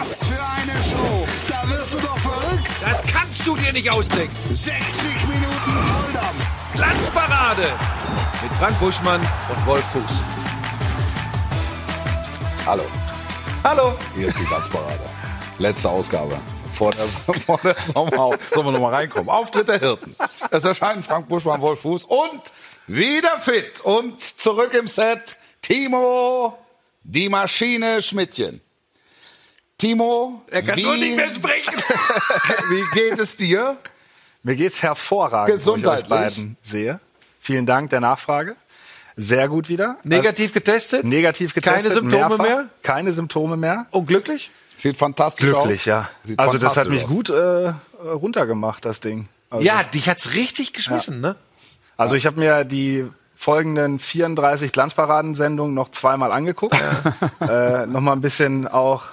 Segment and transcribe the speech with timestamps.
[0.00, 1.26] Was für eine Show!
[1.48, 2.68] Da wirst du doch verrückt!
[2.80, 4.34] Das kannst du dir nicht ausdenken.
[4.50, 6.46] 60 Minuten Volldampf!
[6.74, 7.72] Glanzparade
[8.42, 10.10] mit Frank Buschmann und Wolf Fuß.
[12.66, 12.84] Hallo,
[13.64, 13.94] Hallo.
[14.14, 15.00] hier ist die Glanzparade.
[15.58, 16.38] Letzte Ausgabe.
[16.74, 17.08] Vor der,
[17.46, 18.38] vor der Sommerpause.
[18.54, 19.28] Sollen wir nochmal reinkommen?
[19.28, 20.14] Auftritt der Hirten.
[20.50, 22.42] Es erscheinen Frank Buschmann, Wolf Fuß und
[22.86, 26.56] wieder fit und zurück im Set Timo,
[27.02, 28.60] die Maschine Schmidtchen.
[29.78, 31.72] Timo, Er kann wie, nur nicht mehr sprechen.
[32.68, 33.76] wie geht es dir?
[34.42, 36.08] Mir geht's hervorragend, wo ich euch Gesundheitlich.
[36.08, 37.00] beiden sehe.
[37.38, 38.56] Vielen Dank der Nachfrage.
[39.16, 39.96] Sehr gut wieder.
[40.02, 41.04] Negativ getestet?
[41.04, 41.82] Negativ getestet.
[41.82, 42.44] Keine Symptome mehrfach.
[42.44, 42.68] mehr?
[42.82, 43.86] Keine Symptome mehr.
[43.90, 44.50] Und glücklich?
[44.76, 45.62] Sieht fantastisch aus.
[45.62, 46.08] Glücklich, ja.
[46.24, 47.08] Sieht Also das hat mich aus.
[47.08, 47.72] gut äh,
[48.04, 49.28] runtergemacht, das Ding.
[49.50, 51.36] Also, Ja, dich hat's richtig geschmissen, ne?
[51.96, 56.76] Also ich habe mir die folgenden 34 Glanzparadensendungen noch zweimal angeguckt.
[57.40, 59.04] äh, nochmal ein bisschen auch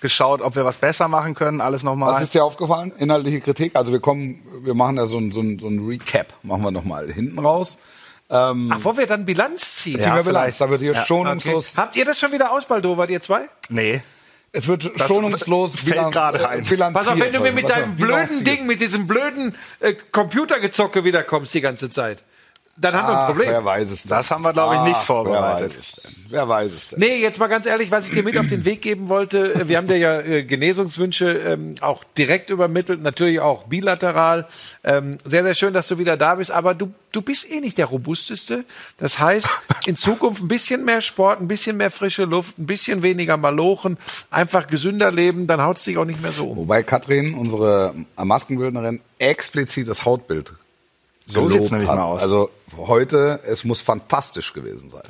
[0.00, 1.60] geschaut, ob wir was besser machen können.
[1.60, 2.14] Alles nochmal.
[2.14, 2.92] Was ist dir aufgefallen?
[2.98, 3.76] Inhaltliche Kritik?
[3.76, 6.70] Also wir kommen, wir machen ja so ein, so ein, so ein Recap, machen wir
[6.70, 7.78] nochmal hinten raus.
[8.32, 10.00] Ach, wollen wir dann Bilanz ziehen?
[10.00, 10.60] Ziehen wir Bilanz, vielleicht.
[10.60, 11.06] da wird hier Ja, Okay.
[11.08, 13.48] schonungslos, Habt ihr das schon wieder ausbaldowert, ihr zwei?
[13.68, 14.02] Nee.
[14.52, 16.62] es wird schonungslos fällt gerade ein.
[16.64, 16.92] bilanziert.
[17.04, 18.44] Pass auf, wenn du mir mit deinem blöden.
[18.44, 22.22] Ding, mit diesem blöden äh, Computergezocke wiederkommst die ganze Zeit,
[22.80, 23.50] dann haben wir ein Ach, Problem.
[23.50, 24.10] wer weiß es denn?
[24.10, 25.72] Das haben wir, glaube ich, nicht Ach, vorbereitet.
[25.72, 26.24] Wer weiß es denn?
[26.30, 26.98] Wer weiß es denn?
[26.98, 29.68] Nee, jetzt mal ganz ehrlich, was ich dir mit auf den Weg geben wollte, äh,
[29.68, 34.46] wir haben dir ja äh, Genesungswünsche ähm, auch direkt übermittelt, natürlich auch bilateral.
[34.82, 37.76] Ähm, sehr, sehr schön, dass du wieder da bist, aber du, du bist eh nicht
[37.76, 38.64] der robusteste.
[38.96, 39.48] Das heißt,
[39.86, 43.98] in Zukunft ein bisschen mehr Sport, ein bisschen mehr frische Luft, ein bisschen weniger Malochen,
[44.30, 46.56] einfach gesünder leben, dann haut es dich auch nicht mehr so um.
[46.56, 50.54] Wobei Katrin, unsere Maskenbildnerin, explizit das Hautbild
[51.30, 51.96] So gelobt sieht's nämlich hat.
[51.96, 52.22] mal aus.
[52.22, 55.02] Also heute, es muss fantastisch gewesen sein.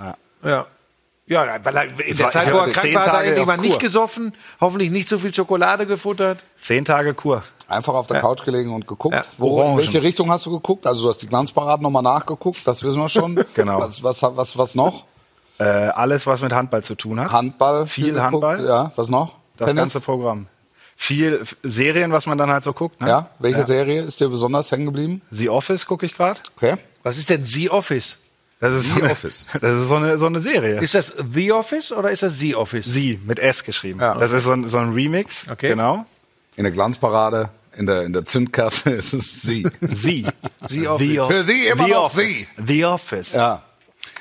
[0.45, 0.67] Ja.
[1.27, 3.79] Ja, weil er in der war- Zeit, wo er krank zehn war, hat er nicht
[3.79, 6.41] gesoffen, hoffentlich nicht so viel Schokolade gefuttert.
[6.61, 7.45] Zehn Tage Kur.
[7.69, 9.15] Einfach auf der Couch gelegen und geguckt.
[9.15, 10.89] Ja, Wo, in welche Richtung hast du geguckt?
[10.89, 13.45] Also du hast die Glanzparaden nochmal nachgeguckt, das wissen wir schon.
[13.55, 13.79] Genau.
[13.81, 15.05] Was, was, was, was noch?
[15.61, 17.31] Äh, alles, was mit Handball zu tun hat.
[17.31, 17.87] Handball.
[17.87, 18.23] Viel geguckt.
[18.25, 18.67] Handball.
[18.67, 19.37] Ja, was noch?
[19.57, 19.83] Das Tennis?
[19.83, 20.49] ganze Programm.
[21.03, 23.01] Viel Serien, was man dann halt so guckt.
[23.01, 23.09] Ne?
[23.09, 25.23] Ja, welche Serie ist dir besonders hängen geblieben?
[25.31, 26.39] The Office gucke ich gerade.
[26.59, 26.75] Okay.
[27.03, 28.19] Was ist denn The Office?
[28.61, 29.47] Das ist The so eine, Office.
[29.63, 30.79] Das ist so eine, so eine Serie.
[30.79, 32.85] Ist das The Office oder ist das The Office?
[32.85, 33.99] Sie mit S geschrieben.
[33.99, 34.15] Ja.
[34.15, 35.47] Das ist so ein, so ein Remix.
[35.51, 35.71] Okay.
[35.71, 36.05] Genau.
[36.57, 39.67] In der Glanzparade, in der, in der Zündkerze ist es sie.
[39.81, 40.27] Sie.
[40.69, 41.27] The Office.
[41.29, 42.27] Für sie immer The noch Office.
[42.29, 42.47] sie.
[42.63, 43.33] The Office.
[43.33, 43.63] Ja.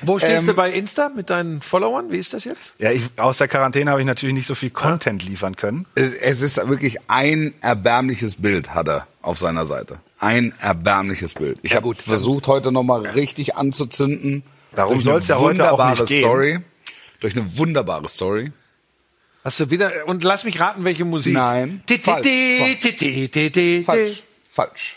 [0.02, 0.08] Ja.
[0.08, 2.12] Wo stehst Ähm, du bei Insta mit deinen Followern?
[2.12, 2.74] Wie ist das jetzt?
[2.80, 5.86] ich, aus der Quarantäne habe ich natürlich nicht so viel Content liefern können.
[5.96, 10.00] Es ist wirklich ein erbärmliches Bild, hat er auf seiner Seite.
[10.20, 11.60] Ein erbärmliches Bild.
[11.64, 14.44] Ich Ja, habe versucht, heute nochmal richtig anzuzünden.
[14.74, 16.22] Darum soll's eine ja heute auch wunderbare nicht gehen.
[16.22, 16.60] Story.
[17.20, 18.52] Durch eine wunderbare Story.
[19.44, 21.34] Hast du wieder und lass mich raten, welche Musik?
[21.34, 21.82] Nein.
[23.86, 24.24] Falsch.
[24.52, 24.96] Falsch.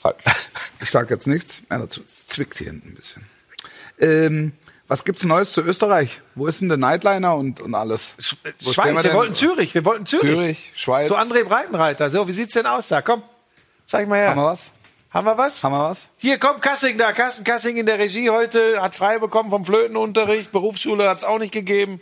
[0.00, 0.24] Falsch.
[0.82, 2.00] Ich sage jetzt nichts mehr dazu.
[2.06, 3.22] Es zwickt hier hinten ein bisschen.
[3.98, 4.52] Ähm,
[4.88, 6.22] was gibt's Neues zu Österreich?
[6.34, 8.14] Wo ist denn der Nightliner und, und alles?
[8.16, 9.12] Wo stehen Schweiz, wir, denn?
[9.12, 10.22] wollten Zürich, wir wollten Zürich.
[10.22, 11.08] Zürich, Schweiz.
[11.08, 12.08] Zu André Breitenreiter.
[12.08, 13.02] So, wie sieht's denn aus da?
[13.02, 13.22] Komm,
[13.84, 14.30] zeig mal her.
[14.30, 14.70] Haben wir was?
[15.10, 15.62] Haben wir was?
[15.62, 16.08] Haben wir was?
[16.16, 17.12] Hier, komm, Kassing da.
[17.12, 20.50] Carsten Kassing in der Regie heute, hat frei bekommen vom Flötenunterricht.
[20.50, 22.00] Berufsschule hat's auch nicht gegeben.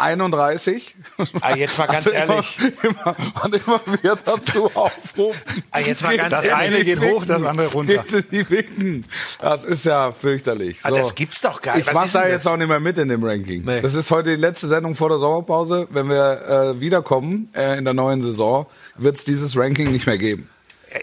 [0.00, 0.94] 31.
[1.40, 2.58] Ah, jetzt mal ganz Also ehrlich.
[2.82, 5.40] Immer, immer, und immer wieder dazu aufrufen.
[5.70, 6.74] Ah, jetzt mal ganz Das ehrlich.
[6.74, 8.02] eine geht hoch, das andere runter.
[8.32, 9.04] Die Winken.
[9.40, 10.78] Das ist ja fürchterlich.
[10.82, 11.86] Ah, das gibt's doch gar nicht.
[11.88, 12.52] Ich mach da jetzt das?
[12.52, 13.64] auch nicht mehr mit in dem Ranking.
[13.64, 13.80] Nee.
[13.80, 15.86] Das ist heute die letzte Sendung vor der Sommerpause.
[15.90, 18.66] Wenn wir äh, wiederkommen äh, in der neuen Saison,
[18.96, 20.48] wird es dieses Ranking nicht mehr geben.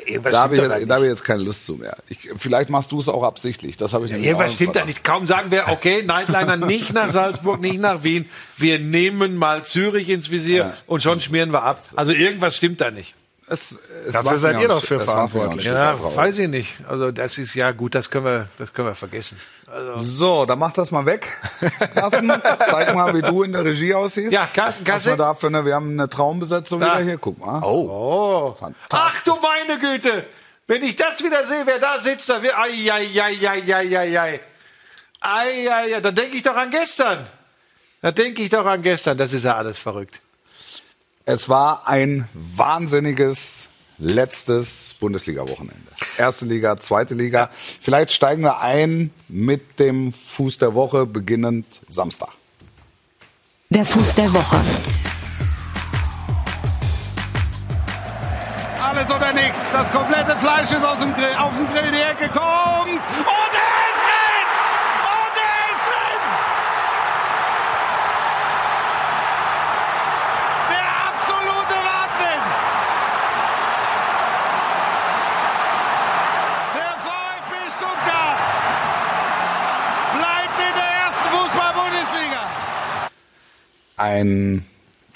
[0.06, 1.98] Irgendwas Da habe ich, da hab ich jetzt keine Lust zu mehr.
[2.10, 3.78] Ich, vielleicht machst du es auch absichtlich.
[3.78, 5.04] Das habe ich nämlich Irgendwas stimmt da nicht.
[5.04, 8.30] Kaum sagen wir, okay, Nightliner nicht nach Salzburg, nicht nach Wien.
[8.58, 10.74] Wir nehmen mal Zürich ins Visier Ja.
[10.88, 11.82] und schon schmieren wir ab.
[11.96, 13.16] Also irgendwas stimmt da nicht.
[13.50, 15.64] Es, es Dafür seid ihr doch für verantwortlich.
[15.66, 16.18] Ja, traurig.
[16.18, 16.76] weiß ich nicht.
[16.88, 19.40] Also das ist ja gut, das können wir, das können wir vergessen.
[19.72, 21.28] Also, So, dann mach das mal weg.
[21.94, 22.30] Carsten,
[22.70, 24.34] zeig mal, wie du in der Regie aussiehst.
[24.34, 25.12] Ja, Carsten, Was Carsten.
[25.12, 26.96] wir da für eine, wir haben eine Traumbesetzung Da.
[26.96, 27.18] wieder hier.
[27.18, 27.62] Guck mal.
[27.64, 28.54] oh.
[28.90, 30.26] Ach du meine Güte!
[30.70, 33.98] Wenn ich das wieder sehe, wer da sitzt, da wird, ai, ai, ai, ai, ai,
[33.98, 34.40] ai, ai.
[35.22, 37.26] Ai, ai, ai, da denke ich doch an gestern.
[38.02, 39.18] Da denke ich doch an gestern.
[39.18, 40.20] Das ist ja alles verrückt.
[41.30, 45.92] Es war ein wahnsinniges letztes Bundesliga-Wochenende.
[46.18, 47.50] Erste Liga, zweite Liga.
[47.82, 52.30] Vielleicht steigen wir ein mit dem Fuß der Woche, beginnend Samstag.
[53.70, 54.62] Der Fuß der Woche.
[58.82, 59.74] Alles oder nichts.
[59.74, 61.92] Das komplette Fleisch ist aus dem Grill, auf dem Grill.
[61.92, 63.02] Die Ecke kommt.
[63.02, 63.67] Und
[83.98, 84.66] ein,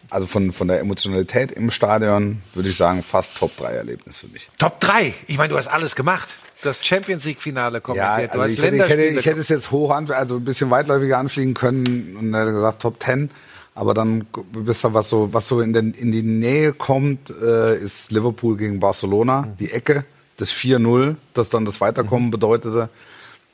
[0.09, 4.49] also von, von der Emotionalität im Stadion würde ich sagen, fast Top-3-Erlebnis für mich.
[4.59, 5.13] Top 3.
[5.27, 6.29] Ich meine, du hast alles gemacht.
[6.63, 8.29] Das Champions League-Finale Ja, kommentiert.
[8.35, 10.43] du also hast ich hätte, ich, hätte, ich hätte es jetzt hoch an, also ein
[10.45, 13.31] bisschen weitläufiger anfliegen können und hätte gesagt Top 10.
[13.73, 17.77] Aber dann bist du was so, was so in, den, in die Nähe kommt, äh,
[17.77, 19.57] ist Liverpool gegen Barcelona, Mhm.
[19.57, 20.03] die Ecke,
[20.37, 22.31] das 4-0, das dann das Weiterkommen Mhm.
[22.31, 22.89] bedeutete.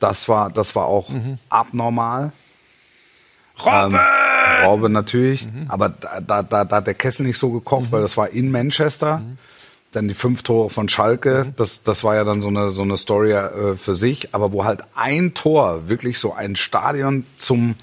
[0.00, 1.08] Das war, das war auch
[1.48, 2.32] abnormal.
[3.64, 3.94] Robben!
[3.94, 4.00] Ähm,
[4.64, 5.66] Robben natürlich, Mhm.
[5.68, 8.50] aber da, da, da, da hat der Kessel nicht so gekocht, weil das war in
[8.50, 9.18] Manchester.
[9.18, 9.38] Mhm.
[9.92, 12.98] Dann die fünf Tore von Schalke, das, das war ja dann so eine, so eine
[12.98, 17.74] Story äh, für sich, aber wo halt ein Tor wirklich so ein Stadion zum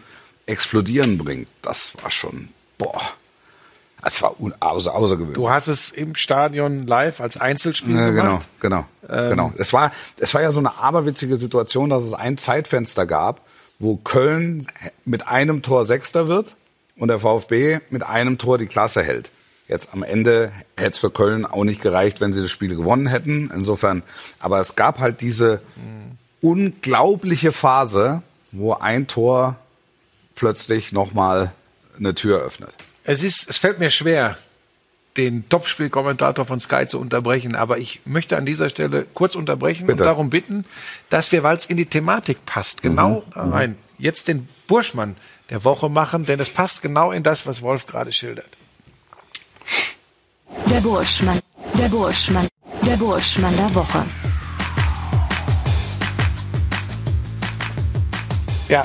[0.45, 3.01] Explodieren bringt, das war schon, boah,
[4.03, 5.33] das war außer, außergewöhnlich.
[5.35, 8.47] Du hast es im Stadion live als Einzelspiel Ja, genau, gemacht.
[8.59, 9.53] genau, genau.
[9.57, 13.41] Es war, es war ja so eine aberwitzige Situation, dass es ein Zeitfenster gab,
[13.79, 14.67] wo Köln
[15.05, 16.55] mit einem Tor Sechster wird
[16.97, 19.31] und der VfB mit einem Tor die Klasse hält.
[19.67, 23.07] Jetzt am Ende hätte es für Köln auch nicht gereicht, wenn sie das Spiel gewonnen
[23.07, 23.51] hätten.
[23.53, 24.03] Insofern,
[24.39, 25.61] aber es gab halt diese
[26.41, 28.21] unglaubliche Phase,
[28.51, 29.55] wo ein Tor
[30.35, 31.51] plötzlich nochmal
[31.97, 32.75] eine Tür öffnet.
[33.03, 34.37] Es ist, es fällt mir schwer,
[35.17, 40.03] den Topspielkommentator von Sky zu unterbrechen, aber ich möchte an dieser Stelle kurz unterbrechen Bitte.
[40.03, 40.65] und darum bitten,
[41.09, 45.15] dass wir, weil es in die Thematik passt, genau da rein, jetzt den Burschmann
[45.49, 48.57] der Woche machen, denn es passt genau in das, was Wolf gerade schildert.
[50.69, 51.39] Der Burschmann.
[51.77, 52.47] Der Burschmann.
[52.85, 54.05] Der Burschmann der Woche.
[58.67, 58.83] Ja,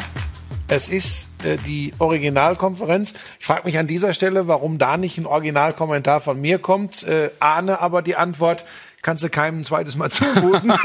[0.69, 3.15] es ist äh, die Originalkonferenz.
[3.39, 7.03] Ich frage mich an dieser Stelle, warum da nicht ein Originalkommentar von mir kommt.
[7.03, 8.65] Äh, ahne aber die Antwort,
[9.03, 10.73] kannst du keinem ein zweites Mal zumuten.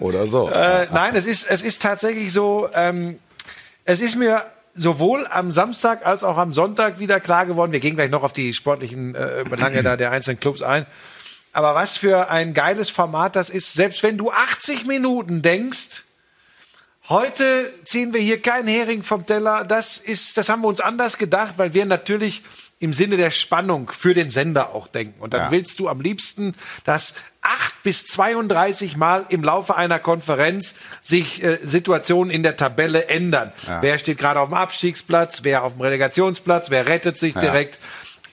[0.00, 0.48] Oder so.
[0.48, 3.18] Äh, nein, es ist, es ist tatsächlich so, ähm,
[3.84, 4.44] es ist mir
[4.74, 7.72] sowohl am Samstag als auch am Sonntag wieder klar geworden.
[7.72, 10.86] Wir gehen gleich noch auf die sportlichen äh, Belange da der einzelnen Clubs ein.
[11.52, 16.04] Aber was für ein geiles Format das ist, selbst wenn du 80 Minuten denkst,
[17.08, 21.18] heute ziehen wir hier keinen Hering vom Teller, das ist, das haben wir uns anders
[21.18, 22.42] gedacht, weil wir natürlich
[22.82, 25.20] im Sinne der Spannung für den Sender auch denken.
[25.20, 25.50] Und dann Ja.
[25.50, 31.58] willst du am liebsten, dass acht bis 32 Mal im Laufe einer Konferenz sich äh,
[31.62, 33.52] Situationen in der Tabelle ändern.
[33.80, 37.78] Wer steht gerade auf dem Abstiegsplatz, wer auf dem Relegationsplatz, wer rettet sich direkt,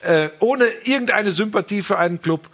[0.02, 2.48] äh, ohne irgendeine Sympathie für einen Club.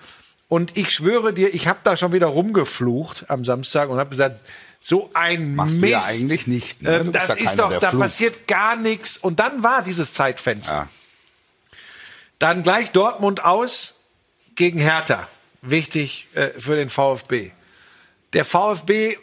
[0.48, 4.38] Und ich schwöre dir, ich habe da schon wieder rumgeflucht am Samstag und habe gesagt,
[4.80, 5.92] so ein Machst du Mist.
[5.92, 6.96] ja eigentlich nicht, ne?
[6.98, 8.02] Ähm, Du das ja ist doch, da flucht.
[8.02, 9.16] passiert gar nichts.
[9.16, 10.88] Und dann war dieses Zeitfenster.
[12.40, 12.52] Ja.
[12.52, 13.94] Dann gleich Dortmund aus
[14.54, 15.28] gegen Hertha.
[15.62, 17.50] Wichtig äh, für den VfB.
[18.32, 19.16] Der VfB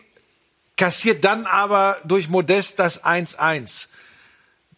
[0.78, 3.88] kassiert dann aber durch Modest das 1-1.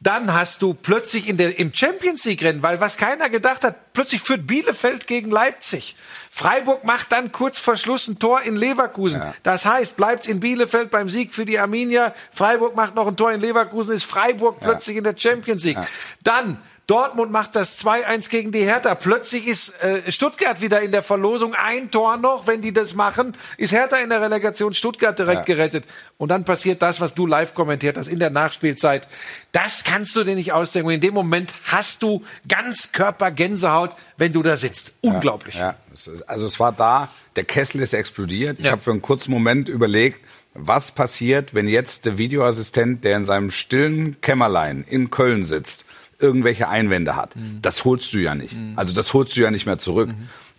[0.01, 3.93] Dann hast du plötzlich in der, im Champions League Rennen, weil was keiner gedacht hat,
[3.93, 5.95] plötzlich führt Bielefeld gegen Leipzig.
[6.29, 9.21] Freiburg macht dann kurz vor Schluss ein Tor in Leverkusen.
[9.41, 12.13] Das heißt, bleibt in Bielefeld beim Sieg für die Arminia.
[12.31, 15.79] Freiburg macht noch ein Tor in Leverkusen, ist Freiburg plötzlich in der Champions League.
[16.21, 18.93] Dann Dortmund macht das 2-1 gegen die Hertha.
[18.93, 21.55] Plötzlich ist äh, Stuttgart wieder in der Verlosung.
[21.55, 25.85] Ein Tor noch, wenn die das machen, ist Hertha in der Relegation Stuttgart direkt gerettet.
[26.17, 29.07] Und dann passiert das, was du live kommentiert hast in der Nachspielzeit.
[29.51, 30.87] Das kannst du dir nicht ausdenken.
[30.89, 34.91] Und in dem Moment hast du ganz Körpergänsehaut, wenn du da sitzt.
[35.01, 35.55] Unglaublich.
[35.55, 38.59] Ja, ist, also es war da, der Kessel ist explodiert.
[38.59, 38.71] Ich Ja.
[38.73, 40.21] habe für einen kurzen Moment überlegt,
[40.53, 45.85] was passiert, wenn jetzt der Videoassistent, der in seinem stillen Kämmerlein in Köln sitzt,
[46.19, 47.35] irgendwelche Einwände hat.
[47.35, 47.59] Mhm.
[47.61, 48.55] Das holst du ja nicht.
[48.75, 50.09] Also das holst du ja nicht mehr zurück.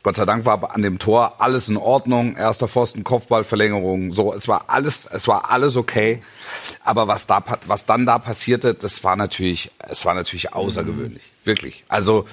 [0.06, 2.36] Gott sei Dank war an dem Tor alles in Ordnung.
[2.36, 4.32] Erster Pfosten, Kopfballverlängerung, so.
[4.32, 6.22] Es war alles, es war alles okay.
[6.84, 11.24] Aber was da, was dann da passierte, das war natürlich, es war natürlich außergewöhnlich.
[11.42, 11.84] Wirklich.
[11.88, 12.24] Also,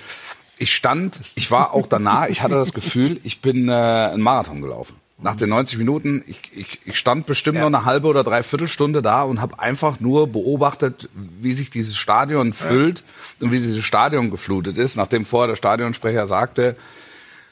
[0.60, 4.62] ich stand, ich war auch danach, ich hatte das Gefühl, ich bin äh, einen Marathon
[4.62, 4.96] gelaufen.
[5.24, 9.02] Nach den 90 Minuten, ich, ich, ich stand bestimmt noch eine halbe oder dreiviertel Stunde
[9.02, 13.04] da und habe einfach nur beobachtet, wie sich dieses Stadion füllt
[13.40, 16.76] und wie dieses Stadion geflutet ist, nachdem vorher der Stadionsprecher sagte,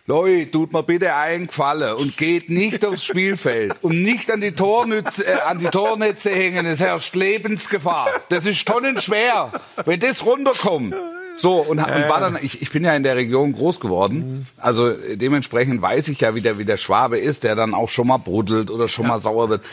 [0.08, 4.52] Leute, tut mir bitte einen Gefallen und geht nicht aufs Spielfeld und nicht an die,
[4.52, 6.66] Tornütze, äh, an die Tornetze hängen.
[6.66, 8.10] Es herrscht Lebensgefahr.
[8.28, 9.54] Das ist tonnenschwer,
[9.86, 10.96] wenn das runterkommt.
[11.36, 14.90] So, und, und war dann, ich, ich bin ja in der Region groß geworden, also
[14.90, 18.08] äh, dementsprechend weiß ich ja, wie der, wie der Schwabe ist, der dann auch schon
[18.08, 19.64] mal bruddelt oder schon mal sauer wird.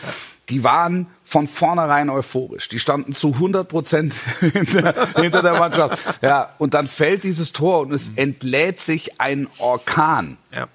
[0.49, 2.69] Die waren von vornherein euphorisch.
[2.71, 5.99] Die standen zu 100 Prozent hinter, hinter der Mannschaft.
[6.23, 10.39] Ja, und dann fällt dieses Tor und es entlädt sich ein Orkan.
[10.55, 10.69] Ja.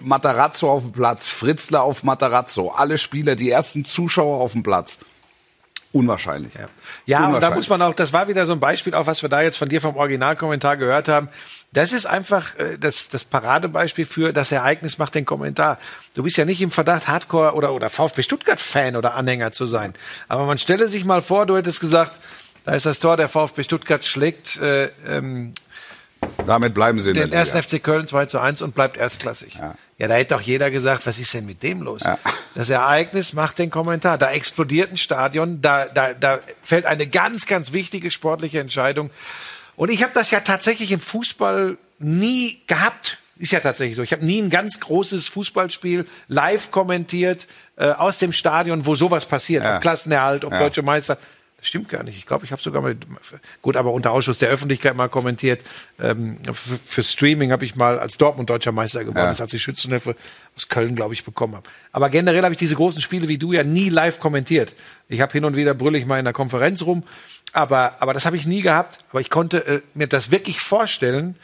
[0.00, 4.98] Matarazzo auf dem Platz, Fritzler auf Matarazzo, alle Spieler, die ersten Zuschauer auf dem Platz.
[5.92, 6.54] Unwahrscheinlich.
[6.54, 6.68] Ja,
[7.06, 7.56] ja und da Unwahrscheinlich.
[7.56, 9.68] muss man auch, das war wieder so ein Beispiel, auch was wir da jetzt von
[9.68, 11.28] dir vom Originalkommentar gehört haben.
[11.72, 15.78] Das ist einfach äh, das, das Paradebeispiel für das Ereignis macht den Kommentar.
[16.14, 19.94] Du bist ja nicht im Verdacht, Hardcore oder, oder VfB Stuttgart-Fan oder Anhänger zu sein.
[20.28, 22.20] Aber man stelle sich mal vor, du hättest gesagt,
[22.64, 25.54] da ist das Tor, der VfB Stuttgart schlägt äh, ähm,
[26.46, 29.54] Damit bleiben sie in den der ersten FC Köln 2 zu 1 und bleibt erstklassig.
[29.54, 29.74] Ja.
[29.98, 30.08] Ja.
[30.08, 32.02] da hätte doch jeder gesagt, was ist denn mit dem los?
[32.04, 32.18] Ja.
[32.54, 34.18] Das Ereignis macht den Kommentar.
[34.18, 39.10] Da explodiert ein Stadion, da, da, da fällt eine ganz, ganz wichtige sportliche Entscheidung.
[39.76, 43.18] Und ich habe das ja tatsächlich im Fußball nie gehabt.
[43.38, 44.02] Ist ja tatsächlich so.
[44.02, 49.26] Ich habe nie ein ganz großes Fußballspiel live kommentiert äh, aus dem Stadion, wo sowas
[49.26, 49.62] passiert.
[49.62, 49.76] Ja.
[49.76, 50.58] Ob Klassenerhalt, ob Ja.
[50.60, 51.18] Deutsche Meister.
[51.58, 52.18] Das stimmt gar nicht.
[52.18, 52.94] Ich glaube, ich habe sogar mal,
[53.62, 55.64] gut, aber unter Ausschuss der Öffentlichkeit mal kommentiert.
[55.98, 59.26] Ähm, für, für Streaming habe ich mal als Dortmund deutscher Meister geworden, Ja.
[59.28, 60.16] das als ich Schützenhilfe
[60.54, 61.68] aus Köln, glaube ich, bekommen habe.
[61.92, 64.74] Aber generell habe ich diese großen Spiele wie du ja nie live kommentiert.
[65.08, 67.04] Ich habe hin und wieder brülle ich mal in der Konferenz rum,
[67.52, 68.98] aber, aber das habe ich nie gehabt.
[69.10, 71.36] Aber ich konnte äh, mir das wirklich vorstellen,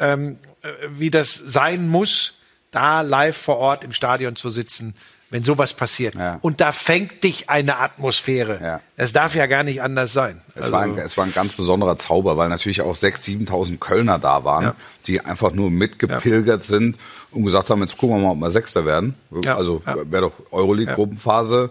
[0.00, 2.34] ähm, äh, wie das sein muss,
[2.70, 4.94] da live vor Ort im Stadion zu sitzen,
[5.30, 6.14] wenn sowas passiert.
[6.14, 6.38] Ja.
[6.40, 8.60] Und da fängt dich eine Atmosphäre.
[8.62, 8.80] Ja.
[8.96, 10.40] Es darf ja gar nicht anders sein.
[10.54, 14.18] Es, war ein, es war ein ganz besonderer Zauber, weil natürlich auch 6.000, 7.000 Kölner
[14.18, 14.74] da waren, Ja.
[15.06, 16.96] die einfach nur mitgepilgert sind
[17.30, 19.14] und gesagt haben, jetzt gucken wir mal, ob wir Sechster werden.
[19.46, 21.70] Also wäre doch Euroleague-Gruppenphase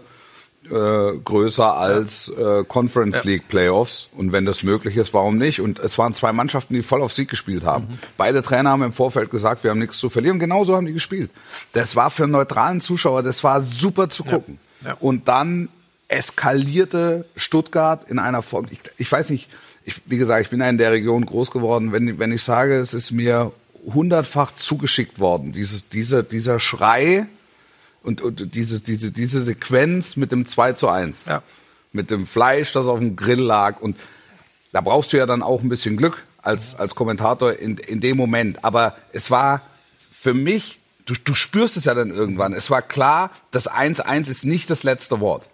[0.70, 4.08] äh, größer als äh, Conference League Playoffs.
[4.16, 5.60] Und wenn das möglich ist, warum nicht?
[5.60, 7.84] Und es waren zwei Mannschaften, die voll auf Sieg gespielt haben.
[7.84, 7.98] Mhm.
[8.16, 10.38] Beide Trainer haben im Vorfeld gesagt, wir haben nichts zu verlieren.
[10.38, 11.30] Genauso haben die gespielt.
[11.72, 14.58] Das war für einen neutralen Zuschauer, das war super zu gucken.
[14.84, 14.96] Ja.
[15.00, 15.68] Und dann
[16.08, 18.66] eskalierte Stuttgart in einer Form.
[18.70, 19.48] Ich, ich weiß nicht,
[19.84, 21.92] ich, wie gesagt, ich bin ja in der Region groß geworden.
[21.92, 23.52] Wenn, wenn ich sage, es ist mir
[23.94, 27.28] hundertfach zugeschickt worden, dieses, dieser, dieser Schrei
[28.08, 31.26] und, und diese, diese, diese Sequenz mit dem 2 zu 1.
[31.26, 31.42] Ja.
[31.92, 33.80] Mit dem Fleisch, das auf dem Grill lag.
[33.80, 33.96] Und
[34.72, 38.16] da brauchst du ja dann auch ein bisschen Glück als, als Kommentator in, in dem
[38.16, 38.64] Moment.
[38.64, 39.62] Aber es war
[40.10, 44.44] für mich, du, du spürst es ja dann irgendwann, es war klar, das 1-1 ist
[44.44, 45.48] nicht das letzte Wort.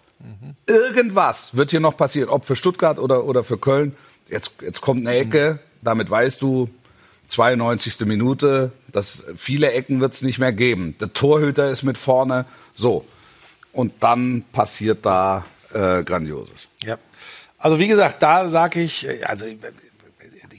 [0.65, 3.95] Irgendwas wird hier noch passieren, ob für Stuttgart oder, oder für Köln.
[4.29, 6.69] Jetzt, jetzt kommt eine Ecke, damit weißt du,
[7.27, 7.99] 92.
[8.05, 10.95] Minute, das, viele Ecken wird es nicht mehr geben.
[10.99, 13.05] Der Torhüter ist mit vorne, so.
[13.71, 16.69] Und dann passiert da äh, Grandioses.
[16.83, 16.97] Ja.
[17.57, 19.57] Also wie gesagt, da sage ich, äh, also ich-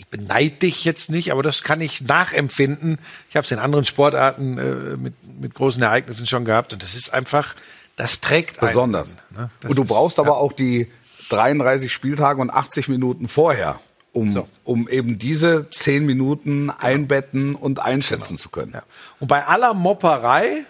[0.09, 2.99] beneide dich jetzt nicht, aber das kann ich nachempfinden.
[3.29, 6.95] Ich habe es in anderen Sportarten äh, mit, mit großen Ereignissen schon gehabt und das
[6.95, 7.55] ist einfach,
[7.97, 9.17] das trägt einen, Besonders.
[9.37, 9.51] ne?
[9.61, 10.35] Das Und du ist- brauchst aber ja.
[10.35, 10.89] auch die
[11.31, 13.81] 33 Spieltage und 80 Minuten vorher,
[14.17, 14.49] um, So.
[14.65, 18.73] um eben diese 10 Minuten einbetten und einschätzen zu können.
[18.75, 18.83] Ja.
[19.21, 20.65] Und bei aller Mopperei,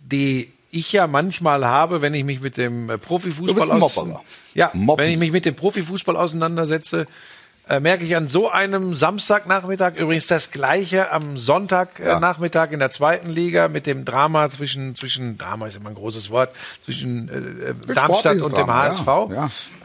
[0.00, 4.04] die ich ja manchmal habe, wenn ich mich mit dem äh, Profifußball aus-
[4.54, 5.04] ja, Moppen.
[5.04, 7.06] wenn ich mich mit dem Profifußball auseinandersetze,
[7.68, 12.16] äh, merke ich an so einem Samstagnachmittag übrigens das gleiche am Sonntagnachmittag Ja.
[12.16, 15.94] äh, Nachmittag in der zweiten Liga mit dem Drama zwischen zwischen Drama ist immer ein
[15.94, 16.50] großes Wort
[16.82, 19.06] zwischen äh, Darmstadt sportliches und dem Drama, HSV.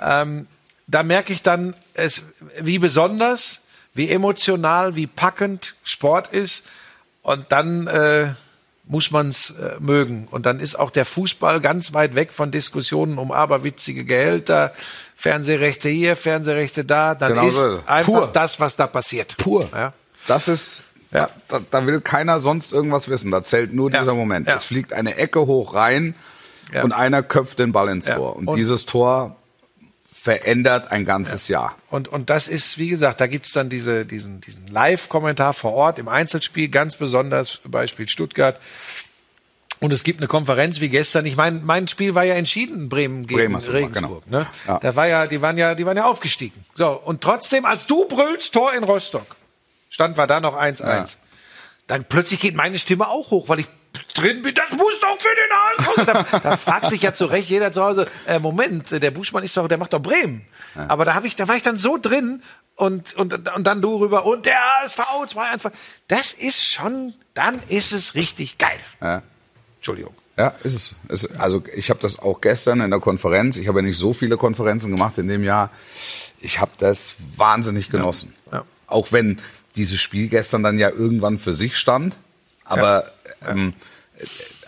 [0.02, 0.48] ja, Ähm,
[0.88, 2.24] da merke ich dann, es,
[2.60, 3.62] wie besonders,
[3.94, 6.66] wie emotional, wie packend Sport ist.
[7.24, 8.28] Und dann äh,
[8.86, 10.28] muss man es äh, mögen.
[10.32, 14.72] Und dann ist auch der Fußball ganz weit weg von Diskussionen um aberwitzige Gehälter,
[15.18, 17.16] Fernsehrechte hier, Fernsehrechte da.
[17.16, 17.80] Dann Genau ist so.
[17.86, 18.30] einfach Pur.
[18.32, 19.36] das, was da passiert.
[19.38, 19.68] Pur.
[19.74, 19.92] Ja.
[20.28, 21.30] Das ist, Ja.
[21.50, 23.30] da, da will keiner sonst irgendwas wissen.
[23.32, 24.00] Da zählt nur Ja.
[24.00, 24.48] dieser Moment.
[24.48, 24.56] Ja.
[24.56, 26.16] Es fliegt eine Ecke hoch rein
[26.72, 26.84] Ja.
[26.84, 28.06] und einer köpft den Ball ins.
[28.06, 28.38] Tor.
[28.38, 29.36] Und, Und- dieses Tor
[30.28, 31.78] verändert ein ganzes Jahr.
[31.90, 36.00] Und, und das ist, wie gesagt, da gibt's dann diese, diesen, diesen Live-Kommentar vor Ort
[36.00, 38.60] im Einzelspiel, ganz besonders Beispiel Stuttgart.
[39.80, 41.26] Und es gibt eine Konferenz wie gestern.
[41.26, 44.26] Ich meine, mein Spiel war ja entschieden, Bremen gegen du gemacht, Regensburg.
[44.26, 44.40] genau.
[44.40, 44.48] Ne?
[44.68, 44.80] Ja.
[44.80, 46.66] Da war ja, die waren ja, die waren ja aufgestiegen.
[46.74, 49.38] So und trotzdem, als du brüllst, Tor in Rostock,
[49.90, 50.84] stand war da noch 1-1.
[50.84, 51.06] Ja.
[51.86, 53.68] Dann plötzlich geht meine Stimme auch hoch, weil ich
[54.18, 54.54] drin bin.
[54.54, 56.30] Das muss doch für den HSV.
[56.32, 59.56] Da, da fragt sich ja zu Recht jeder zu Hause: äh, Moment, der Buschmann ist
[59.56, 60.46] doch, der macht doch Bremen.
[60.88, 62.42] Aber da habe ich, da war ich dann so drin
[62.76, 65.72] und und und dann du rüber und der HSV 2 einfach.
[66.08, 68.80] Das ist schon, dann ist es richtig geil.
[69.02, 69.22] Ja.
[69.78, 70.14] Entschuldigung.
[70.38, 70.96] Ja, ist es.
[71.08, 73.58] es also ich habe das auch gestern in der Konferenz.
[73.58, 75.72] Ich habe ja nicht so viele Konferenzen gemacht in dem Jahr.
[76.40, 78.36] Ich habe das wahnsinnig genossen.
[78.52, 78.64] Ja.
[78.86, 79.42] Auch wenn
[79.76, 82.18] dieses Spiel gestern dann ja irgendwann für sich stand.
[82.66, 83.12] Aber
[83.46, 83.74] Ähm,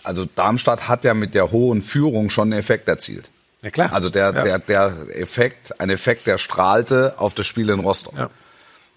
[0.04, 3.28] also Darmstadt hat ja mit der hohen Führung schon einen Effekt erzielt.
[3.62, 3.92] Ja, klar.
[3.92, 4.42] Also der, Ja.
[4.42, 8.14] der, der Effekt, ein Effekt, der strahlte auf das Spiel in Rostock.
[8.16, 8.30] Ja.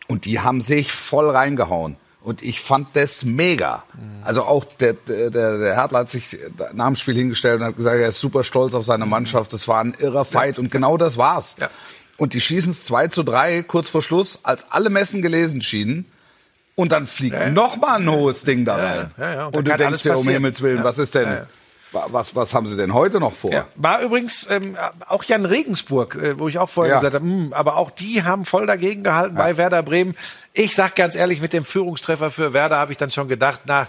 [0.07, 1.97] Und die haben sich voll reingehauen.
[2.21, 3.83] Und ich fand das mega.
[4.23, 6.37] Also auch der, der, der Hertler hat sich
[6.73, 9.51] nach dem Spiel hingestellt und hat gesagt, er ist super stolz auf seine Mannschaft.
[9.51, 11.55] Das war ein irrer Fight und genau das war's.
[11.59, 11.69] Ja.
[12.15, 16.05] Und die schießen es 2 zu 3 kurz vor Schluss, als alle Messen gelesen schienen.
[16.75, 19.11] Und dann fliegt noch mal ein hohes Ding da rein.
[19.17, 19.45] ja, ja.
[19.47, 20.27] Und Und, du denkst dir, um.
[20.27, 20.83] Himmels Willen, Ja.
[20.83, 21.45] was ist denn, Ja, ja.
[21.91, 23.51] wa- was, was haben sie denn heute noch vor?
[23.51, 23.67] Ja.
[23.75, 24.75] War übrigens ähm,
[25.07, 26.99] auch Jan Regensburg, äh, wo ich auch vorher Ja.
[26.99, 30.15] gesagt habe, hm, aber auch die haben voll dagegen gehalten bei Werder Bremen.
[30.53, 33.87] Ich sag ganz ehrlich, mit dem Führungstreffer für Werder habe ich dann schon gedacht, na,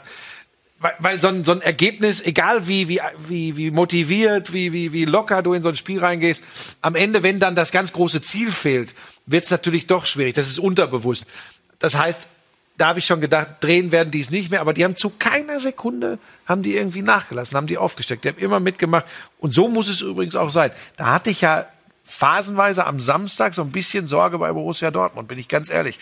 [0.80, 4.92] weil, weil so, ein, so ein Ergebnis, egal wie, wie, wie, wie motiviert, wie, wie,
[4.92, 6.42] wie locker du in so ein Spiel reingehst,
[6.82, 8.92] am Ende, wenn dann das ganz große Ziel fehlt,
[9.24, 10.34] wird es natürlich doch schwierig.
[10.34, 11.24] Das ist unterbewusst.
[11.78, 12.28] Das heißt,
[12.76, 15.10] da habe ich schon gedacht, drehen werden die es nicht mehr, aber die haben zu
[15.10, 19.06] keiner Sekunde, haben die irgendwie nachgelassen, haben die aufgesteckt, die haben immer mitgemacht
[19.38, 20.70] und so muss es übrigens auch sein.
[20.96, 21.66] Da hatte ich ja
[22.06, 25.98] phasenweise am Samstag so ein bisschen Sorge bei Borussia Dortmund, bin ich ganz ehrlich.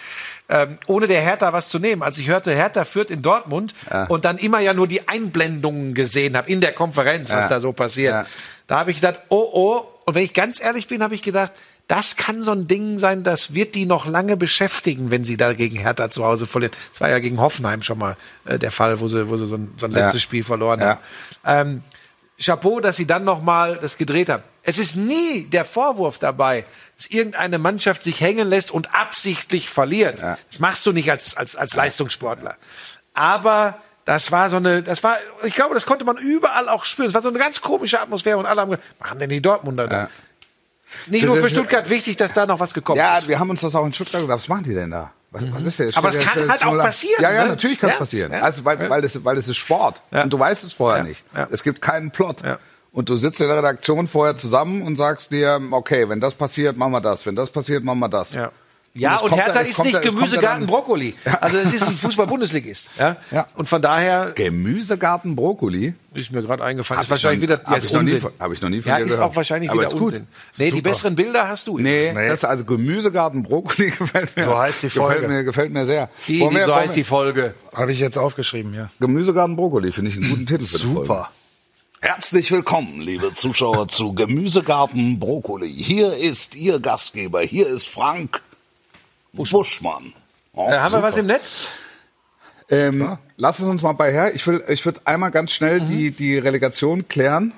[0.48, 2.02] Ähm, ohne der Hertha was zu nehmen.
[2.02, 3.74] Als ich hörte, Hertha führt in Dortmund
[4.08, 7.48] und dann immer ja nur die Einblendungen gesehen habe in der Konferenz, was Ja.
[7.48, 8.12] da so passiert.
[8.14, 8.26] Ja.
[8.66, 9.88] Da habe ich gedacht, oh oh.
[10.04, 11.52] Und wenn ich ganz ehrlich bin, habe ich gedacht,
[11.92, 15.52] das kann so ein Ding sein, das wird die noch lange beschäftigen, wenn sie da
[15.52, 16.72] gegen Hertha zu Hause verlieren.
[16.92, 19.56] Das war ja gegen Hoffenheim schon mal äh, der Fall, wo sie, wo sie so
[19.56, 20.04] ein, so ein Ja.
[20.04, 20.98] letztes Spiel verloren Ja.
[21.44, 21.68] haben.
[21.70, 21.82] Ähm,
[22.42, 24.42] Chapeau, dass sie dann noch mal das gedreht haben.
[24.62, 26.64] Es ist nie der Vorwurf dabei,
[26.96, 30.22] dass irgendeine Mannschaft sich hängen lässt und absichtlich verliert.
[30.22, 30.38] Ja.
[30.50, 32.56] Das machst du nicht als, als, als Leistungssportler.
[33.14, 37.08] Aber das war so eine, das war, ich glaube, das konnte man überall auch spüren.
[37.08, 39.86] Es war so eine ganz komische Atmosphäre und alle haben gesagt, machen denn die Dortmunder
[39.88, 39.96] da?
[40.04, 40.10] Ja.
[41.06, 43.28] Nicht nur für Stuttgart wichtig, dass da noch was gekommen Ja, ist.
[43.28, 44.42] wir haben uns das auch in Stuttgart gesagt.
[44.42, 45.12] Was machen die denn da?
[45.30, 45.94] Was, was ist denn?
[45.94, 47.50] Aber es kann halt auch passieren, Ja, ja, ne?
[47.50, 48.32] natürlich kann es Ja, passieren.
[48.32, 48.90] ja, Also, weil, ja.
[48.90, 50.00] weil, das, weil es ist Sport.
[50.10, 50.24] Ja.
[50.24, 51.24] Und du weißt es vorher Ja, nicht.
[51.34, 51.48] ja.
[51.50, 52.42] Es gibt keinen Plot.
[52.42, 52.58] Ja.
[52.92, 56.76] Und du sitzt in der Redaktion vorher zusammen und sagst dir, okay, wenn das passiert,
[56.76, 57.24] machen wir das.
[57.24, 58.34] Wenn das passiert, machen wir das.
[58.34, 58.52] Ja.
[58.94, 61.14] Ja, und, kommt Hertha es ist nicht kommt Gemüsegarten dann- Brokkoli.
[61.40, 62.90] Also es ist ein Fußball-Bundesligist.
[62.98, 63.16] Ja?
[63.30, 63.46] Ja.
[63.54, 65.94] Und von daher Gemüsegarten Brokkoli.
[66.12, 66.98] ist mir gerade eingefallen.
[66.98, 68.30] Hab ist wahrscheinlich ich noch- wieder hab jetzt ich noch nie Unsinn.
[68.38, 69.22] hab ich noch nie von ja, ist gehört.
[69.30, 70.08] auch wahrscheinlich Aber wieder ist gut.
[70.12, 70.26] Unsinn.
[70.58, 71.78] Nee, die besseren Bilder hast du.
[71.78, 72.28] Nee, Nee.
[72.28, 74.44] das also Gemüsegarten Brokkoli gefällt mir.
[74.44, 75.14] So heißt die Folge.
[75.14, 76.10] Gefällt mir, gefällt mir sehr.
[76.26, 77.54] Wie wir- so heißt die Folge.
[77.74, 78.90] Habe ich jetzt aufgeschrieben, ja.
[79.00, 81.00] Gemüsegarten Brokkoli finde ich einen guten Titel für die Folge.
[81.06, 81.30] Super.
[82.02, 85.72] Herzlich willkommen, liebe Zuschauer, zu Gemüsegarten Brokkoli.
[85.72, 88.42] Hier ist Ihr Gastgeber, hier ist Frank
[89.32, 90.12] Buschmann.
[90.54, 91.70] Oh, Äh, haben wir was im Netz?
[92.68, 94.34] Ähm, lass es uns mal bei her.
[94.34, 95.88] Ich will, ich würde einmal ganz schnell Mhm.
[95.88, 97.52] die, die Relegation klären.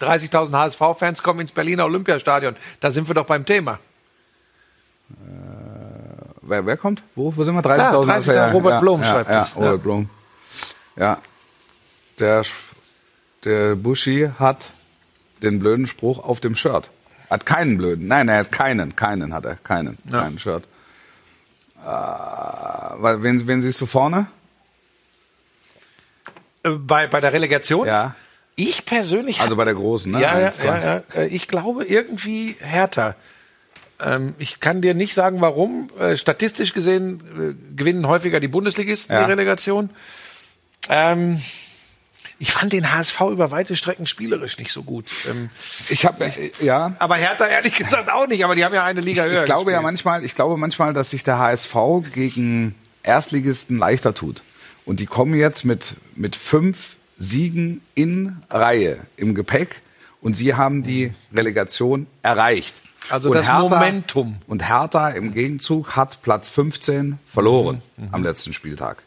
[0.00, 2.56] 30.000 HSV-Fans kommen ins Berliner Olympiastadion.
[2.80, 3.78] Da sind wir doch beim Thema.
[6.42, 7.02] Wer, wer kommt?
[7.14, 7.62] Wo, wo sind wir?
[7.62, 7.78] 30.000.
[7.78, 9.76] Ja, 30.000, Ist ja- Robert ja, Blom ja, schreibt ja, das, Robert ja.
[9.76, 10.10] Blom.
[10.96, 11.18] Ja.
[12.18, 12.42] Der,
[13.44, 14.70] der Buschi hat
[15.42, 16.90] den blöden Spruch auf dem Shirt.
[17.30, 18.06] Hat keinen blöden.
[18.08, 18.94] Nein, er hat keinen.
[18.96, 19.54] Keinen hat er.
[19.56, 19.96] Keinen.
[20.10, 20.66] Keinen Shirt.
[21.84, 24.26] Äh, wen, wen siehst du vorne?
[26.62, 27.86] Äh, bei, bei der Relegation?
[27.86, 28.14] Ja.
[28.54, 30.20] Ich persönlich Also bei der großen, ne?
[30.20, 31.02] Ja, ja, ja, ja.
[31.14, 33.16] Äh, Ich glaube irgendwie härter.
[34.00, 35.90] Ähm, ich kann dir nicht sagen, warum.
[35.98, 39.24] Äh, statistisch gesehen gewinnen häufiger die Bundesligisten Ja.
[39.24, 39.90] die Relegation.
[40.88, 41.40] Ähm,
[42.42, 45.06] ich fand den HSV über weite Strecken spielerisch nicht so gut.
[45.30, 45.48] Ähm,
[45.90, 46.28] Ich habe
[46.60, 46.92] ja.
[46.98, 48.44] aber Hertha ehrlich gesagt auch nicht.
[48.44, 49.40] Aber die haben ja eine Liga höher.
[49.42, 49.82] Ich glaube ja gespielt.
[49.84, 51.76] manchmal, ich glaube manchmal, dass sich der HSV
[52.12, 52.74] gegen
[53.04, 54.42] Erstligisten leichter tut.
[54.84, 59.80] Und die kommen jetzt mit, mit fünf Siegen in Reihe im Gepäck
[60.20, 62.74] und sie haben die Relegation erreicht.
[63.08, 64.36] Also und das Momentum.
[64.48, 68.08] Und Hertha im Gegenzug hat Platz 15 verloren Mhm.
[68.10, 69.04] am letzten Spieltag.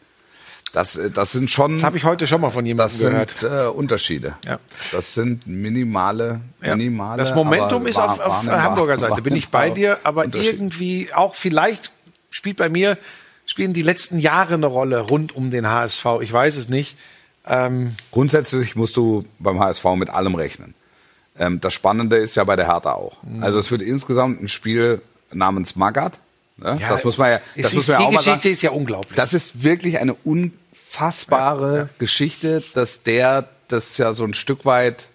[0.75, 3.39] Das, äh, das sind schon Das habe ich heute schon mal von jemandem das sind
[3.39, 3.65] gehört.
[3.65, 4.35] äh, Unterschiede.
[4.45, 4.59] Ja.
[4.91, 6.75] Das sind minimale, Ja.
[6.75, 7.17] minimale.
[7.17, 11.11] Das Momentum ist auf, wahr- auf wahrnehmbare- Hamburger Seite, bin ich bei dir, aber irgendwie
[11.13, 11.91] auch vielleicht
[12.29, 12.97] spielt bei mir,
[13.45, 16.05] spielen die letzten Jahre eine Rolle rund um den HSV.
[16.21, 16.97] Ich weiß es nicht.
[17.47, 20.73] Ähm, Grundsätzlich musst du beim HSV mit allem rechnen.
[21.37, 23.21] Ähm, das Spannende ist ja bei der Hertha auch.
[23.23, 23.43] Mhm.
[23.43, 26.19] Also es wird insgesamt ein Spiel namens Magath.
[26.57, 26.79] Ne?
[26.87, 28.51] das muss man ja, das ist, muss man die ja auch mal Geschichte sagen.
[28.53, 29.15] ist ja unglaublich.
[29.17, 30.13] Das ist wirklich eine
[30.95, 35.07] unfassbare Geschichte, dass der das ja so ein Stück weit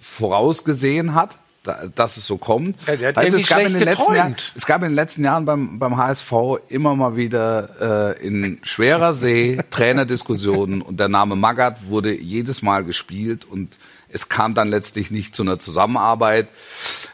[0.00, 2.76] vorausgesehen hat, da- dass es so kommt.
[2.86, 5.78] Ja, irgendwie es, gab in den letzten Jahren, es gab in den letzten Jahren beim,
[5.78, 6.32] beim HSV
[6.68, 12.84] immer mal wieder äh, in schwerer See Trainerdiskussionen und der Name Magath wurde jedes Mal
[12.84, 16.48] gespielt und es kam dann letztlich nicht zu einer Zusammenarbeit.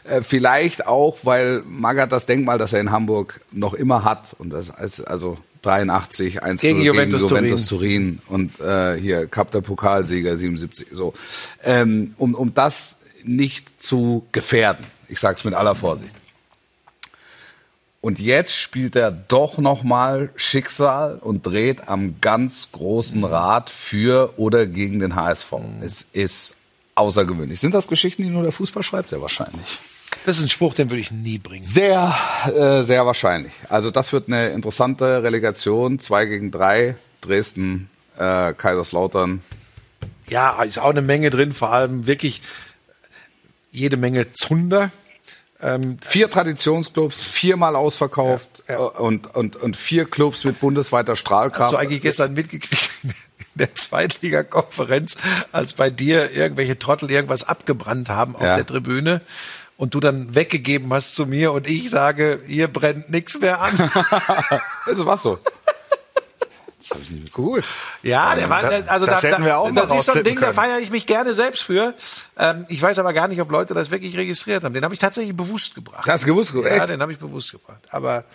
[0.03, 4.51] Äh, vielleicht auch, weil Magath das Denkmal, das er in Hamburg noch immer hat und
[4.51, 9.61] das als, also 83 1 Gegen gegen Juventus Juventus Turin und äh, hier Cup der
[9.61, 11.13] Pokalsieger 77 so
[11.63, 16.15] ähm, um um das nicht zu gefährden ich sage es mit aller Vorsicht
[18.03, 24.33] Und jetzt spielt er doch noch mal Schicksal und dreht am ganz großen Rad für
[24.37, 25.53] oder gegen den HSV.
[25.81, 26.55] Es ist
[26.95, 27.59] außergewöhnlich.
[27.59, 29.09] Sind das Geschichten, die nur der Fußball schreibt?
[29.09, 29.79] Sehr wahrscheinlich.
[30.25, 31.65] Das ist ein Spruch, den würde ich nie bringen.
[31.65, 32.13] Sehr,
[32.55, 33.53] äh, sehr wahrscheinlich.
[33.69, 35.99] Also das wird eine interessante Relegation.
[35.99, 36.95] Zwei gegen drei.
[37.21, 39.41] Dresden, äh, Kaiserslautern.
[40.27, 42.41] Ja, ist auch eine Menge drin, vor allem wirklich
[43.71, 44.91] jede Menge Zunder.
[45.61, 48.85] Ähm, Vier Traditionsclubs, viermal ausverkauft Ja, ja.
[48.87, 51.65] äh, Und, und, und vier Clubs mit bundesweiter Strahlkraft.
[51.65, 53.13] Hast du eigentlich gestern mitgekriegt in
[53.55, 55.15] der Zweitligakonferenz,
[55.51, 58.55] als bei dir irgendwelche Trottel irgendwas abgebrannt haben auf Ja.
[58.55, 59.21] der Tribüne
[59.81, 63.91] und du dann weggegeben hast zu mir und ich sage, hier brennt nichts mehr an.
[64.85, 65.39] Also was so?
[66.91, 67.63] Habe ich nicht mitgeholt.
[68.03, 70.23] Ja, der war, das- also das da, hätten wir auch da, das ist so ein
[70.23, 70.53] Ding, da können.
[70.53, 71.93] feiere ich mich gerne selbst für.
[72.37, 74.73] Ähm, ich weiß aber gar nicht, ob Leute das wirklich registriert haben.
[74.73, 76.05] Den habe ich tatsächlich bewusst gebracht.
[76.05, 76.53] Hast du gewusst?
[76.53, 76.89] Ja, Echt?
[76.89, 77.81] den habe ich bewusst gebracht.
[77.91, 78.25] Aber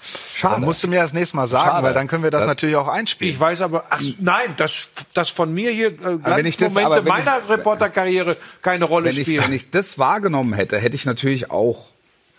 [0.40, 1.82] Dann musst du mir das nächste Mal sagen, Schade.
[1.82, 3.34] weil dann können wir das Das- natürlich auch einspielen.
[3.34, 6.86] ich weiß aber, ach, nein, das, das von mir hier äh, wenn ich das- Glanzmomente
[6.86, 9.44] aber wenn ich- meiner Reporterkarriere keine Rolle spielen.
[9.44, 11.88] wenn ich das wahrgenommen hätte, hätte ich natürlich auch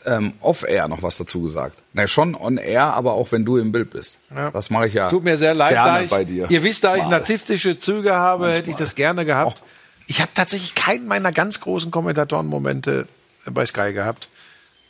[0.08, 1.78] ähm, off-air noch was dazu gesagt.
[1.94, 4.18] Na, schon on-air, aber auch wenn du im Bild bist.
[4.34, 4.52] Ja.
[4.52, 6.50] Das mache ich ja Tut mir sehr leid, gerne da ich, bei dir.
[6.50, 7.10] ihr wisst, da ich Mal.
[7.10, 9.62] narzisstische Züge habe, hätte ich das gerne gehabt.
[10.08, 13.08] Ich habe tatsächlich keinen meiner ganz großen Kommentatorenmomente
[13.52, 14.30] bei Sky gehabt.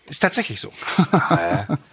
[0.10, 0.70] Ist tatsächlich so.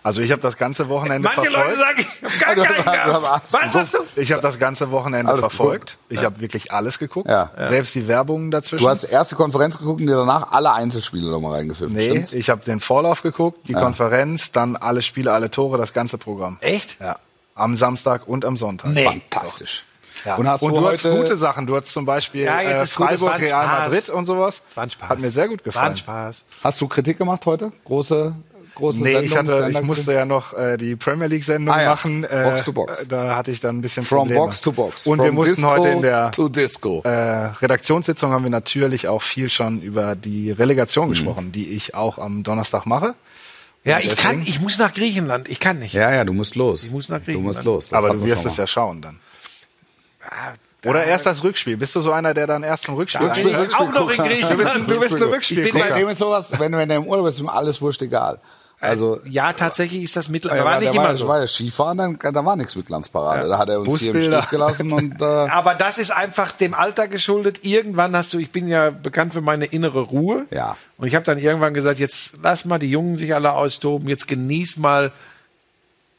[0.02, 1.66] Also ich habe das ganze Wochenende Manche verfolgt.
[1.66, 3.52] Leute sagen, ich habe gar keinen gehabt.
[3.52, 3.98] Was sagst du?
[4.16, 5.98] Ich habe das ganze Wochenende Alles verfolgt.
[6.08, 7.28] Ich habe wirklich alles geguckt.
[7.28, 7.50] Ja.
[7.66, 8.84] Selbst die Werbungen dazwischen.
[8.84, 11.94] Du hast erste Konferenz geguckt und dir danach alle Einzelspiele nochmal reingefilmt.
[11.94, 12.32] nee, stimmt's?
[12.32, 16.58] ich habe den Vorlauf geguckt, die Konferenz, dann alle Spiele, alle Tore, das ganze Programm.
[16.60, 17.00] Echt?
[17.00, 17.18] Ja.
[17.56, 18.90] Am Samstag und am Sonntag.
[18.90, 19.04] Nee.
[19.04, 19.84] Fantastisch.
[20.24, 20.36] Ja.
[20.36, 21.66] Und hast und du du hast gute Sachen.
[21.66, 23.78] Du hast zum Beispiel Ja, jetzt äh, Freiburg, Real Spaß.
[23.88, 24.62] Madrid und sowas.
[24.66, 25.08] Das war ein Spaß.
[25.08, 25.96] Hat mir sehr gut War ein gefallen.
[25.96, 26.44] Spaß.
[26.64, 27.72] Hast du Kritik gemacht heute?
[27.84, 28.34] Große,
[28.74, 29.24] große Nee, Sendung?
[29.26, 31.90] ich, hatte, ich musste ja noch äh, die Premier League Sendung Ah ja.
[31.90, 32.24] machen.
[32.24, 33.06] Äh, Box to Box.
[33.08, 34.40] Da hatte ich dann ein bisschen From Probleme.
[34.40, 35.06] Box to Box.
[35.06, 37.02] Und From wir mussten Disco heute in der to Disco.
[37.04, 40.56] äh, Redaktionssitzung haben wir natürlich auch viel schon über die Mhm.
[40.56, 43.14] Relegation gesprochen, die ich auch am Donnerstag mache.
[43.84, 45.48] Ja, Und ich kann, ich muss nach Griechenland.
[45.50, 45.92] Ich kann nicht.
[45.92, 46.84] Ja, ja, du musst los.
[46.84, 47.46] Ich muss nach Du Griechenland.
[47.56, 47.88] musst los.
[47.90, 49.20] Das Aber du wir wirst es ja schauen dann.
[50.30, 51.76] Ah, Oder erst das Rückspiel.
[51.76, 54.22] Bist du so einer, der dann erst zum Rückspiel Da bin ich auch noch in
[54.22, 54.90] Griechenland.
[54.90, 57.42] Du bist ein Ich bin bei- dem ist sowas, wenn, du im Urlaub bist, ist
[57.42, 58.38] ihm alles wurscht egal.
[58.80, 60.60] Also, Ja, tatsächlich ist das mittlerweile.
[60.60, 61.28] ja, war nicht immer war, so.
[61.28, 63.48] war ja Skifahren, dann, da war nichts mit Glanzparade.
[63.48, 64.38] Da hat er uns hier im Busbilder.
[64.42, 67.64] Stich gelassen und äh, Aber das ist einfach dem Alter geschuldet.
[67.64, 70.44] Irgendwann hast du, ich bin ja bekannt für meine innere Ruhe.
[70.50, 70.76] Ja.
[70.98, 74.28] Und ich habe dann irgendwann gesagt, jetzt lass mal die Jungen sich alle austoben, jetzt
[74.28, 75.12] genieß mal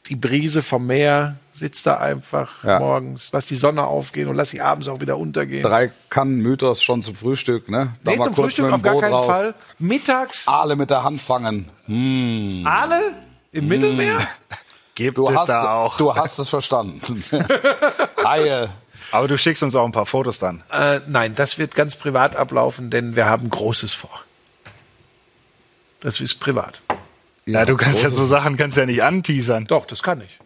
[0.08, 2.78] die Brise vom Meer, sitz da einfach Ja.
[2.78, 5.62] morgens, lass die Sonne aufgehen und lass sie abends auch wieder untergehen.
[5.62, 7.94] drei Kannen Mythos schon zum Frühstück, ne?
[8.04, 9.26] Da nee, mal zum kurz Frühstück mit dem auf gar keinen raus.
[9.26, 9.54] Fall.
[9.78, 11.68] Mittags Aale mit der Hand fangen.
[11.86, 12.64] Hm.
[12.66, 13.14] Aale
[13.52, 14.18] im Mittelmeer.
[14.94, 15.96] Gibt Du es hast, da auch.
[15.98, 17.22] du hast es verstanden.
[18.24, 18.70] Haie.
[19.12, 20.62] Aber du schickst uns auch ein paar Fotos dann.
[20.72, 24.22] Äh, nein, das wird ganz privat ablaufen, denn wir haben Großes vor.
[26.00, 26.80] Das ist privat.
[27.46, 29.66] Ja, du kannst ja so Sachen kannst ja nicht anteasern.
[29.66, 30.38] Doch, das kann ich.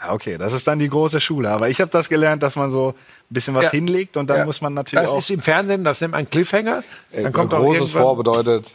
[0.00, 1.50] Ja, okay, das ist dann die große Schule.
[1.50, 2.94] Aber ich habe das gelernt, dass man so ein
[3.30, 3.70] bisschen was Ja.
[3.72, 4.44] hinlegt und dann Ja.
[4.44, 5.18] muss man natürlich Das auch.
[5.18, 6.82] ist im Fernsehen, das nennt man Cliffhanger.
[7.12, 8.74] Dann kommt auch Großes Vor bedeutet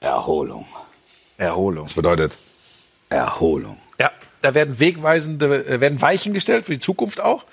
[0.00, 0.66] Erholung.
[1.36, 1.84] Erholung.
[1.84, 2.36] Das bedeutet
[3.10, 3.78] Erholung.
[4.00, 4.10] Ja,
[4.42, 7.44] da werden wegweisende, äh, werden Weichen gestellt für die Zukunft auch.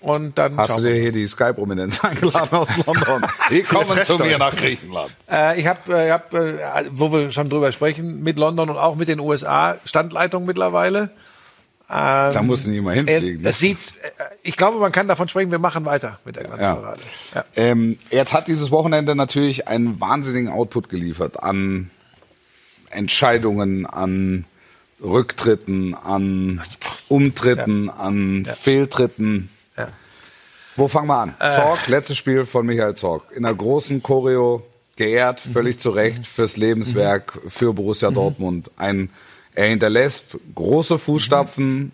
[0.00, 3.24] Und dann Hast du dir hier die Sky-Prominenz eingeladen aus London?
[3.50, 5.10] Die kommen zu mir nach Griechenland.
[5.30, 6.58] Äh, ich habe, äh, hab, äh,
[6.90, 11.08] wo wir schon drüber sprechen, mit London und auch mit den USA Standleitung mittlerweile.
[11.94, 13.42] Da mussten die mal Äh, hinfliegen.
[13.42, 13.48] ne?
[13.50, 16.60] es sieht, äh, ich glaube, man kann davon sprechen, wir machen weiter mit der ganzen
[16.62, 16.74] Ja.
[16.74, 17.00] Parade.
[17.34, 17.44] Ja.
[17.54, 21.90] Ähm, jetzt hat dieses Wochenende natürlich einen wahnsinnigen Output geliefert an
[22.90, 24.44] Entscheidungen, an
[25.02, 26.62] Rücktritten, an
[27.08, 29.50] Umtritten, an Fehltritten.
[29.76, 29.88] Ja.
[30.76, 31.34] Wo fangen wir an?
[31.38, 33.24] Zorg, letztes Spiel von Michael Zorg.
[33.36, 34.64] In einer großen Choreo,
[34.96, 38.70] geehrt, völlig zu Recht fürs Lebenswerk, für Borussia Dortmund.
[38.76, 39.10] Ein,
[39.54, 41.92] er hinterlässt große Fußstapfen.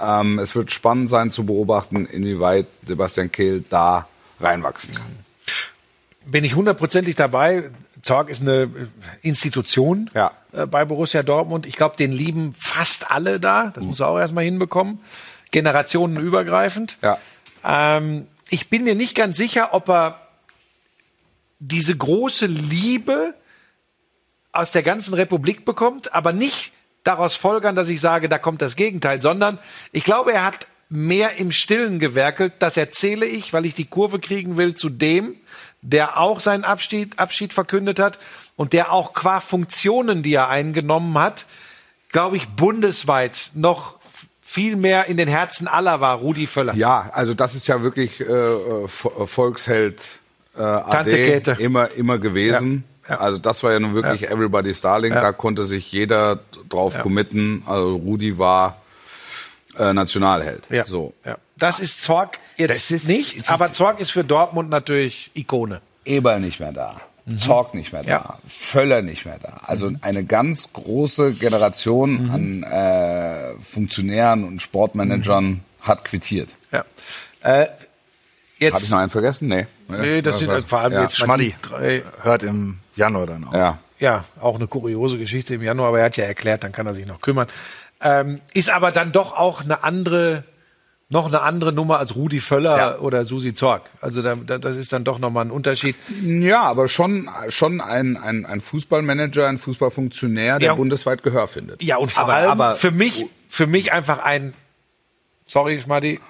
[0.00, 4.06] Ähm, es wird spannend sein zu beobachten, inwieweit Sebastian Kehl da
[4.40, 5.06] reinwachsen kann.
[6.24, 7.70] bin ich hundertprozentig dabei.
[8.02, 8.70] Zorg ist eine
[9.22, 10.30] Institution Ja.
[10.52, 11.66] äh, bei Borussia Dortmund.
[11.66, 13.70] Ich glaube, den lieben fast alle da.
[13.74, 15.00] Das muss er auch erstmal hinbekommen.
[15.50, 16.98] Generationenübergreifend.
[17.02, 17.18] Ja.
[17.64, 20.20] Ähm, ich bin mir nicht ganz sicher, ob er
[21.58, 23.34] diese große Liebe
[24.52, 26.72] aus der ganzen Republik bekommt, aber nicht
[27.04, 29.58] daraus folgern, dass ich sage, da kommt das Gegenteil, sondern
[29.92, 32.54] ich glaube, er hat mehr im Stillen gewerkelt.
[32.60, 35.34] Das erzähle ich, weil ich die Kurve kriegen will zu dem,
[35.82, 38.18] der auch seinen Abschied, Abschied verkündet hat
[38.56, 41.46] und der auch qua Funktionen, die er eingenommen hat,
[42.10, 43.98] glaube ich, bundesweit noch
[44.40, 46.74] viel mehr in den Herzen aller war, Rudi Völler.
[46.74, 50.00] Ja, also das ist ja wirklich äh, Vo- Volksheld
[50.54, 51.56] äh, Tante AD, Käthe.
[51.58, 52.82] immer immer gewesen.
[52.84, 53.18] Ja, ja.
[53.18, 55.12] Also das war ja nun wirklich Everybody's Darling.
[55.12, 55.20] Ja.
[55.20, 57.62] Da konnte sich jeder drauf committen.
[57.66, 58.80] Also Rudi war
[59.78, 60.66] äh, Nationalheld.
[60.70, 60.84] Ja.
[60.84, 61.14] So.
[61.24, 61.36] Ja.
[61.56, 65.30] Das ist Zorg jetzt Das ist- nicht, es ist- aber Zorg ist für Dortmund natürlich
[65.34, 65.80] Ikone.
[66.04, 67.00] Eberl nicht mehr da.
[67.36, 68.24] Zorg nicht mehr da, Mhm.
[68.24, 68.38] Ja.
[68.48, 69.60] Völler nicht mehr da.
[69.66, 72.30] Also eine ganz große Generation Mhm.
[72.30, 76.54] an äh, Funktionären und Sportmanagern hat quittiert.
[76.72, 76.84] Ja.
[77.42, 77.68] Äh, Habe
[78.54, 79.48] ich jetzt, noch einen vergessen?
[79.48, 79.66] Nee.
[79.88, 81.02] nee, das sind Was- vor allem ja.
[81.02, 83.54] jetzt die drei, hört im Januar dann auch.
[83.54, 83.78] Ja.
[83.98, 86.94] ja, auch eine kuriose Geschichte im Januar, aber er hat ja erklärt, dann kann er
[86.94, 87.48] sich noch kümmern.
[88.00, 90.44] Ähm, ist aber dann doch auch eine andere,
[91.08, 92.98] noch eine andere Nummer als Rudi Völler Ja.
[92.98, 93.90] oder Susi Zorg.
[94.00, 95.96] Also da, da, das ist dann doch nochmal ein Unterschied.
[96.22, 100.74] Ja, aber schon, schon ein, ein, ein Fußballmanager, ein Fußballfunktionär, der Ja.
[100.74, 101.82] bundesweit Gehör findet.
[101.82, 104.54] Ja, und vor aber, allem aber, für mich, für mich einfach ein,
[105.46, 106.20] sorry, Schmaddi,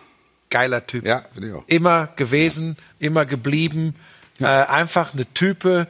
[0.51, 1.05] geiler Typ.
[1.05, 1.65] Ja, finde ich auch.
[1.67, 3.95] Immer gewesen, immer geblieben.
[4.41, 5.87] Äh, einfach eine Type.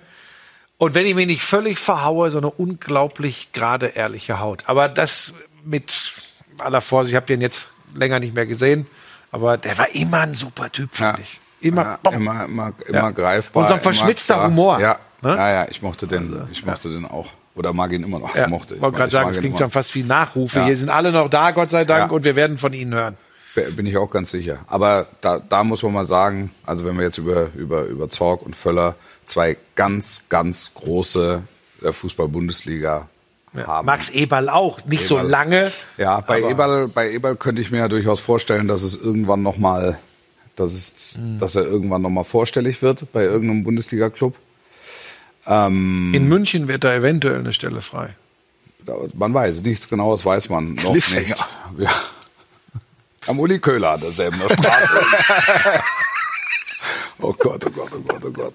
[0.79, 4.63] Und wenn ich mich nicht völlig verhaue, so eine unglaublich gerade ehrliche Haut.
[4.67, 5.93] Aber das mit
[6.59, 8.87] aller Vorsicht, ich habe den jetzt länger nicht mehr gesehen,
[9.33, 11.09] aber der war immer ein super Typ, Ja.
[11.15, 11.41] finde ich.
[11.61, 13.11] Immer, ja, immer, immer, immer Ja.
[13.11, 13.63] greifbar.
[13.63, 14.45] Und so ein verschmitzter.
[14.45, 15.31] Humor, Ja, ne?
[15.37, 17.27] ja, ja, ich mochte den, ich mochte den auch.
[17.57, 18.37] Oder mag ihn immer noch.
[18.37, 18.81] Ja, Ich mochte.
[18.81, 20.61] wollte gerade ich sagen, mag es ihn klingt schon fast wie Nachrufe.
[20.61, 20.67] Ja.
[20.67, 22.17] Hier sind alle noch da, Gott sei Dank, Ja.
[22.17, 23.17] und wir werden von Ihnen hören.
[23.55, 24.59] Bin ich auch ganz sicher.
[24.69, 28.43] Aber da, da muss man mal sagen, also wenn wir jetzt über, über, über Zorg
[28.43, 28.95] und Völler
[29.27, 31.43] zwei ganz, ganz große
[31.83, 33.09] der Fußball-Bundesliga
[33.57, 33.87] haben.
[33.87, 35.31] Max Eberl auch, nicht so Eberl.
[35.31, 35.73] lange.
[35.97, 39.57] Ja, bei Eberl, bei Eberl könnte ich mir ja durchaus vorstellen, dass es irgendwann noch
[39.57, 39.99] mal,
[40.55, 41.39] dass es, Hm.
[41.39, 44.35] dass er irgendwann noch mal vorstellig wird bei irgendeinem Bundesliga-Club.
[45.47, 48.11] In München wird da eventuell eine Stelle frei.
[49.15, 51.11] Man weiß, nichts Genaues weiß man noch nicht.
[51.79, 51.91] Ja.
[53.29, 54.89] Am Uli Köhler hat derselben der Straße.
[57.21, 58.55] oh Gott, oh Gott, oh Gott, oh Gott.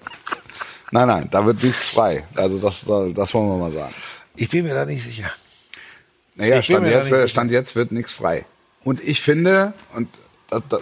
[0.90, 2.24] Nein, nein, da wird nichts frei.
[2.34, 2.84] Also das,
[3.14, 3.94] das wollen wir mal sagen.
[4.36, 5.30] Ich bin mir da nicht sicher.
[6.34, 7.30] Naja, Ich Stand jetzt, wird-.
[7.30, 8.44] Stand jetzt wird nichts frei.
[8.82, 10.08] Und ich finde, und
[10.50, 10.78] da, da,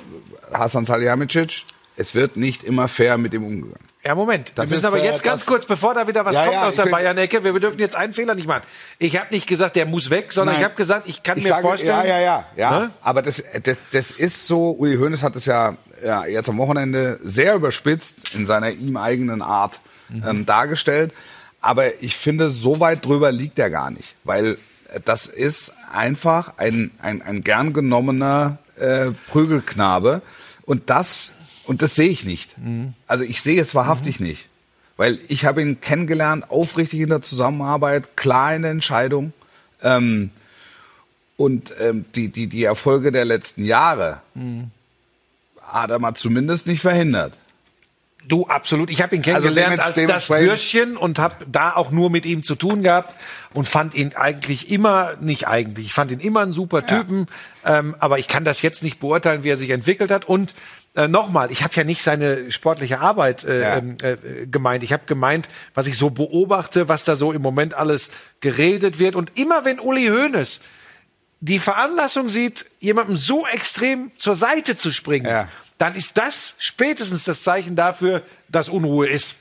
[0.52, 1.62] Hasan Salihamidzic,
[1.96, 3.87] es wird nicht immer fair mit ihm umgegangen.
[4.05, 4.52] Ja, Moment.
[4.57, 6.55] Das wir müssen ist, aber äh, jetzt ganz kurz, bevor da wieder was Ja, kommt
[6.55, 8.62] ja, aus der Bayern-Ecke, wir dürfen jetzt einen Fehler nicht machen.
[8.98, 10.61] Ich habe nicht gesagt, der muss weg, sondern Nein.
[10.61, 11.90] ich habe gesagt, ich kann Ich mir sage, vorstellen.
[11.90, 12.78] ja, ja, ja, ja.
[12.81, 12.90] Ne?
[13.02, 17.20] Aber das, das, das ist so, Uli Hoeneß hat es ja, ja jetzt am Wochenende
[17.22, 19.78] sehr überspitzt in seiner ihm eigenen Art
[20.09, 20.24] Mhm.
[20.28, 21.12] ähm, dargestellt.
[21.61, 24.16] Aber ich finde, so weit drüber liegt er gar nicht.
[24.24, 24.59] Weil
[25.05, 30.22] das ist einfach ein, ein, ein gern genommener äh, Prügelknabe.
[30.66, 31.33] Und das,
[31.64, 32.57] und das sehe ich nicht.
[32.59, 32.94] Mhm.
[33.07, 34.48] Also ich sehe es wahrhaftig nicht.
[34.96, 39.33] Weil ich habe ihn kennengelernt, aufrichtig in der Zusammenarbeit, klar in der Entscheidung.
[39.83, 40.31] Ähm,
[41.37, 44.20] und ähm, die, die, die Erfolge der letzten Jahre
[45.62, 47.38] hat er mal zumindest nicht verhindert.
[48.29, 48.90] Du, absolut.
[48.90, 52.44] Ich habe ihn kennengelernt dements- als das Bürschchen und habe da auch nur mit ihm
[52.44, 53.16] zu tun gehabt
[53.53, 57.27] und fand ihn eigentlich immer, nicht eigentlich, ich fand ihn immer einen super Typen,
[57.64, 60.25] ähm, aber ich kann das jetzt nicht beurteilen, wie er sich entwickelt hat.
[60.25, 60.55] Und
[60.94, 63.76] äh, nochmal, ich habe ja nicht seine sportliche Arbeit äh, Ja.
[63.78, 64.83] ähm, äh, gemeint.
[64.83, 69.16] Ich habe gemeint, was ich so beobachte, was da so im Moment alles geredet wird.
[69.16, 70.61] Und immer wenn Uli Hoeneß
[71.40, 75.48] die Veranlassung sieht, jemandem so extrem zur Seite zu springen, Ja.
[75.78, 79.35] dann ist das spätestens das Zeichen dafür, dass Unruhe ist.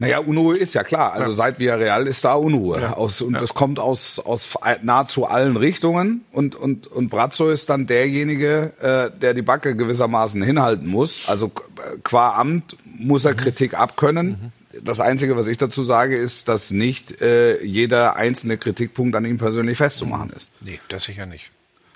[0.00, 1.12] Naja, Unruhe ist ja klar.
[1.12, 2.96] Also seit Villarreal ist da Unruhe.
[2.96, 4.48] Aus, und das kommt aus, aus
[4.80, 6.24] nahezu allen Richtungen.
[6.32, 11.28] Und, und, und Brazzo ist dann derjenige, äh, der die Backe gewissermaßen hinhalten muss.
[11.28, 14.52] Also äh, qua Amt muss er Kritik abkönnen.
[14.82, 19.36] Das Einzige, was ich dazu sage, ist, dass nicht äh, jeder einzelne Kritikpunkt an ihm
[19.36, 20.50] persönlich festzumachen ist.
[20.62, 21.50] Nee, das sicher nicht.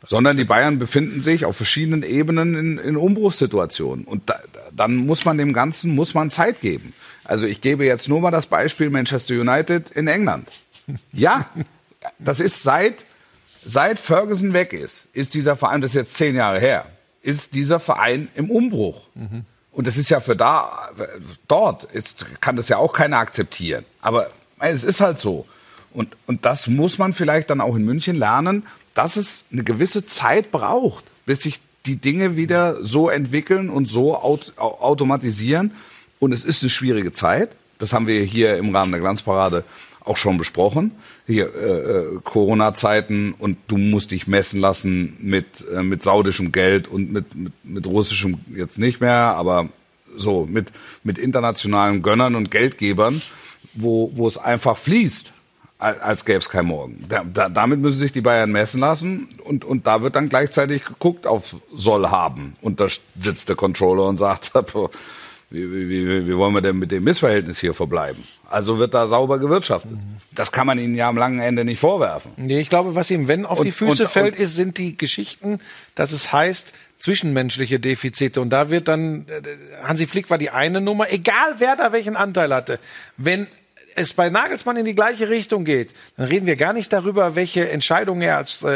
[0.07, 4.05] sondern die Bayern befinden sich auf verschiedenen Ebenen in, in Umbruchssituationen.
[4.05, 4.39] Und da,
[4.77, 6.93] dann muss man dem Ganzen muss man Zeit geben.
[7.25, 10.49] Also ich gebe jetzt nur mal das Beispiel Manchester United in England.
[11.13, 11.47] Ja,
[12.19, 13.05] das ist seit
[13.65, 16.85] seit Ferguson weg ist, ist dieser Verein, das ist jetzt zehn Jahre her,
[17.23, 19.07] ist dieser Verein im Umbruch.
[19.73, 20.91] Und das ist ja für da
[21.49, 23.85] dort ist, kann das ja auch keiner akzeptieren.
[24.03, 25.47] Aber es ist halt so.
[25.93, 30.05] Und, und das muss man vielleicht dann auch in München lernen, dass es eine gewisse
[30.05, 35.73] Zeit braucht, bis sich die Dinge wieder so entwickeln und so aut au- automatisieren.
[36.25, 37.51] Und es ist eine schwierige Zeit.
[37.79, 39.65] Das haben wir hier im Rahmen der Glanzparade
[40.05, 40.93] auch schon besprochen.
[41.27, 41.69] Hier äh,
[42.15, 47.35] äh, Corona-Zeiten und du musst dich messen lassen mit, äh, mit saudischem Geld und mit,
[47.35, 49.69] mit, mit russischem jetzt nicht mehr, aber
[50.17, 50.69] so mit,
[51.03, 53.21] mit internationalen Gönnern und Geldgebern,
[53.75, 55.33] wo, wo es einfach fließt.
[55.79, 57.05] Al- Als gäbe es kein Morgen.
[57.09, 60.85] Da, da, damit müssen sich die Bayern messen lassen und, und da wird dann gleichzeitig
[60.85, 62.57] geguckt auf soll haben.
[62.61, 62.87] Und da
[63.19, 64.53] sitzt der Controller und sagt,
[65.51, 68.23] wie, wie, wie, wollen wir denn mit dem Missverhältnis hier verbleiben?
[68.51, 69.93] Also wird da sauber gewirtschaftet.
[70.33, 72.33] Das kann man ihnen ja am langen Ende nicht vorwerfen.
[72.37, 74.79] Nee, ich glaube, was ihm, wenn auf Und- die Füße und- fällt, und- ist, sind
[74.79, 75.61] die Geschichten,
[75.95, 78.41] dass es heißt, zwischenmenschliche Defizite.
[78.41, 79.43] Und da wird dann, äh,
[79.87, 82.79] Hansi Flick war die eine Nummer, egal wer da welchen Anteil hatte.
[83.17, 83.47] Wenn
[83.97, 87.69] es bei Nagelsmann in die gleiche Richtung geht, dann reden wir gar nicht darüber, welche
[87.69, 88.69] Entscheidungen er als äh,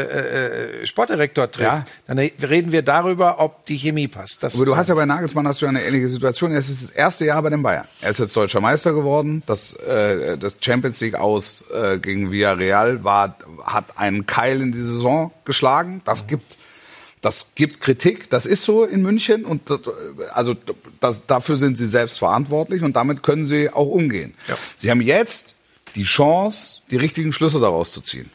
[0.81, 1.67] äh, Sportdirektor trifft.
[1.71, 1.85] Ja.
[2.07, 4.43] Dann re- reden wir darüber, ob die Chemie passt.
[4.43, 6.53] Das, Aber du hast ja bei Nagelsmann hast du ja eine ähnliche Situation.
[6.53, 7.85] Es ist das erste Jahr bei den Bayern.
[8.01, 9.41] Er ist jetzt deutscher Meister geworden.
[9.47, 14.83] Das, äh, das Champions League aus äh, gegen Villarreal war, hat einen Keil in die
[14.83, 16.01] Saison geschlagen.
[16.05, 16.58] Das gibt,
[17.21, 18.29] das gibt Kritik.
[18.29, 19.81] Das ist so in München und das,
[20.33, 20.55] also
[20.99, 24.33] das, dafür sind sie selbst verantwortlich und damit können sie auch umgehen.
[24.77, 25.55] Sie haben jetzt
[25.95, 28.29] die Chance, die richtigen Schlüsse daraus zu ziehen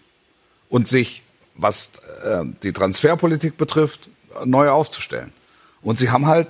[0.68, 1.22] und sich,
[1.54, 1.92] was
[2.24, 4.10] äh, die Transferpolitik betrifft,
[4.44, 5.32] neu aufzustellen.
[5.82, 6.48] Und sie haben halt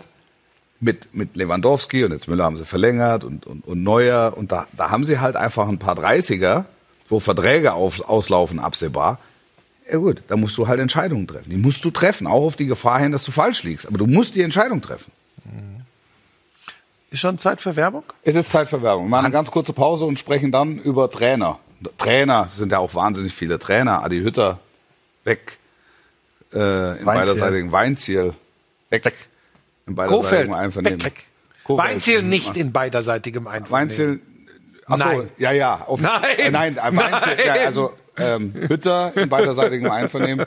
[0.80, 4.66] mit, mit Lewandowski und jetzt Müller haben sie verlängert und, und, und Neuer und da,
[4.72, 6.64] da haben sie halt einfach ein paar 30er,
[7.08, 9.18] wo Verträge auf, auslaufen absehbar.
[9.90, 11.50] Ja gut, da musst du halt Entscheidungen treffen.
[11.50, 13.86] Die musst du treffen, auch auf die Gefahr hin, dass du falsch liegst.
[13.86, 15.12] Aber du musst die Entscheidung treffen.
[17.10, 18.04] ist schon Zeit für Werbung?
[18.22, 19.06] Es ist Zeit für Werbung.
[19.06, 21.58] Wir machen eine ganz kurze Pause und sprechen dann über Trainer.
[21.98, 24.02] Trainer, sind ja auch wahnsinnig viele Trainer.
[24.02, 24.58] Adi Hütter,
[25.24, 25.58] weg.
[26.54, 28.32] Äh, in beiderseitigen Weinziel,
[28.88, 29.12] weg.
[29.86, 31.00] In Kofeld, beiderseitigem Einvernehmen.
[31.00, 31.24] weg, weg.
[31.64, 31.88] Kofeld.
[31.88, 33.70] Weinziel nicht in beiderseitigem Einvernehmen.
[33.70, 34.20] Weinziel,
[34.86, 35.30] ach so, Nein.
[35.38, 35.84] ja, ja.
[35.86, 36.22] Auf, Nein.
[36.38, 37.46] Äh, nein, Weinziel, Nein.
[37.46, 40.46] Ja, also ähm, Hütter in beiderseitigem Einvernehmen.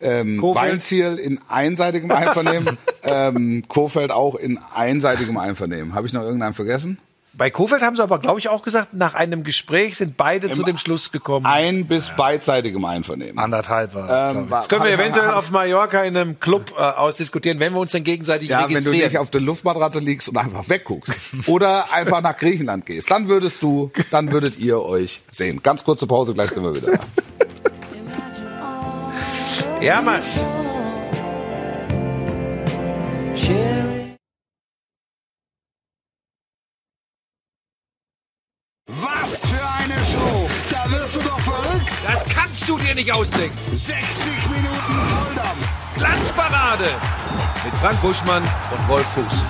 [0.00, 0.72] Ähm, Kofeld.
[0.72, 5.94] Weinziel in einseitigem Einvernehmen, ähm, Kofeld auch in einseitigem Einvernehmen.
[5.94, 6.98] Habe ich noch irgendeinen vergessen?
[7.34, 10.62] Bei Kofeld haben sie aber, glaube ich, auch gesagt, nach einem Gespräch sind beide zu
[10.64, 11.46] dem Schluss gekommen.
[11.46, 13.38] Ein bis beidseitigem Einvernehmen.
[13.38, 17.58] Anderthalb war das, Ähm, Das können wir eventuell auf Mallorca in einem Club äh, ausdiskutieren,
[17.58, 19.08] wenn wir uns dann gegenseitig Ja, wenn du registrieren.
[19.12, 21.14] nicht auf der Luftmatratze liegst und einfach wegguckst.
[21.46, 23.10] Oder einfach nach Griechenland gehst.
[23.10, 25.62] Dann würdest du, dann würdet ihr euch sehen.
[25.62, 27.00] Ganz kurze Pause, gleich sind wir wieder da.
[29.80, 30.36] ja, Mas.
[39.00, 40.48] Was für eine Show!
[40.70, 41.90] Da wirst du doch verrückt!
[42.06, 43.56] Das kannst du dir nicht ausdenken.
[43.72, 45.68] 60 Minuten Volldampf!
[45.96, 46.84] Glanzparade
[47.64, 49.34] mit Frank Buschmann und Wolf Fuß.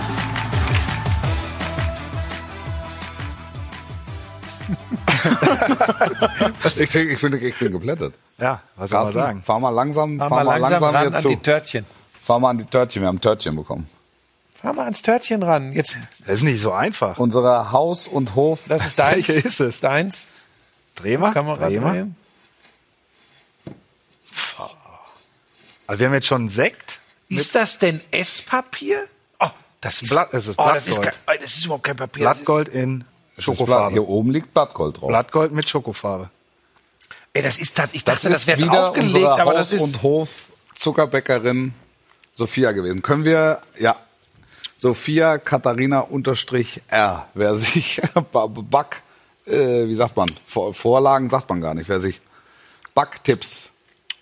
[6.65, 8.15] Ich, ich, bin, ich bin geplättet.
[8.39, 9.43] Ja, was soll man sagen?
[9.45, 11.29] fahr mal langsam, Fahr fahr mal langsam, ran hier an zu.
[11.29, 11.87] die Törtchen.
[12.23, 13.89] Fahr mal an die Törtchen, wir haben Törtchen bekommen.
[14.63, 15.73] Fahr mal ans Törtchen ran.
[15.73, 17.19] Jetzt, Das ist nicht so einfach.
[17.19, 18.61] Unsere Haus- und Hof.
[18.69, 19.29] das ist deins.
[19.29, 19.81] Welche ist es?
[19.81, 20.27] Deins.
[20.95, 21.33] Dreh mal.
[21.33, 21.93] Kamera Dreh mal.
[21.93, 22.17] drehen.
[25.87, 27.01] Also wir haben jetzt schon einen Sekt.
[27.29, 29.07] Ist das denn Esspapier?
[29.41, 29.49] Oh,
[29.81, 31.27] das ist, Blatt- es ist oh, das, ist Blattgold.
[31.27, 32.21] kein, das ist überhaupt kein Papier.
[32.25, 33.05] Blattgold in
[33.37, 33.93] Das Schokofarbe.
[33.93, 35.09] hier oben liegt Blattgold drauf.
[35.09, 36.31] Blattgold mit Schokofarbe.
[37.33, 40.03] Ey, das ist, das, ich dachte, das das, wäre unsere aber Haus- das ist, und
[40.03, 41.75] Hof Zuckerbäckerin
[42.35, 43.03] Sophia gewesen.
[43.03, 43.97] Können wir, ja,
[44.83, 47.29] Sophia Katharina unterstrich R.
[47.35, 49.03] Wer sich Ba- Back,
[49.47, 51.89] äh, wie sagt man, Vor- Vorlagen sagt man gar nicht.
[51.89, 52.21] Wer sich
[52.93, 53.69] Backtipps,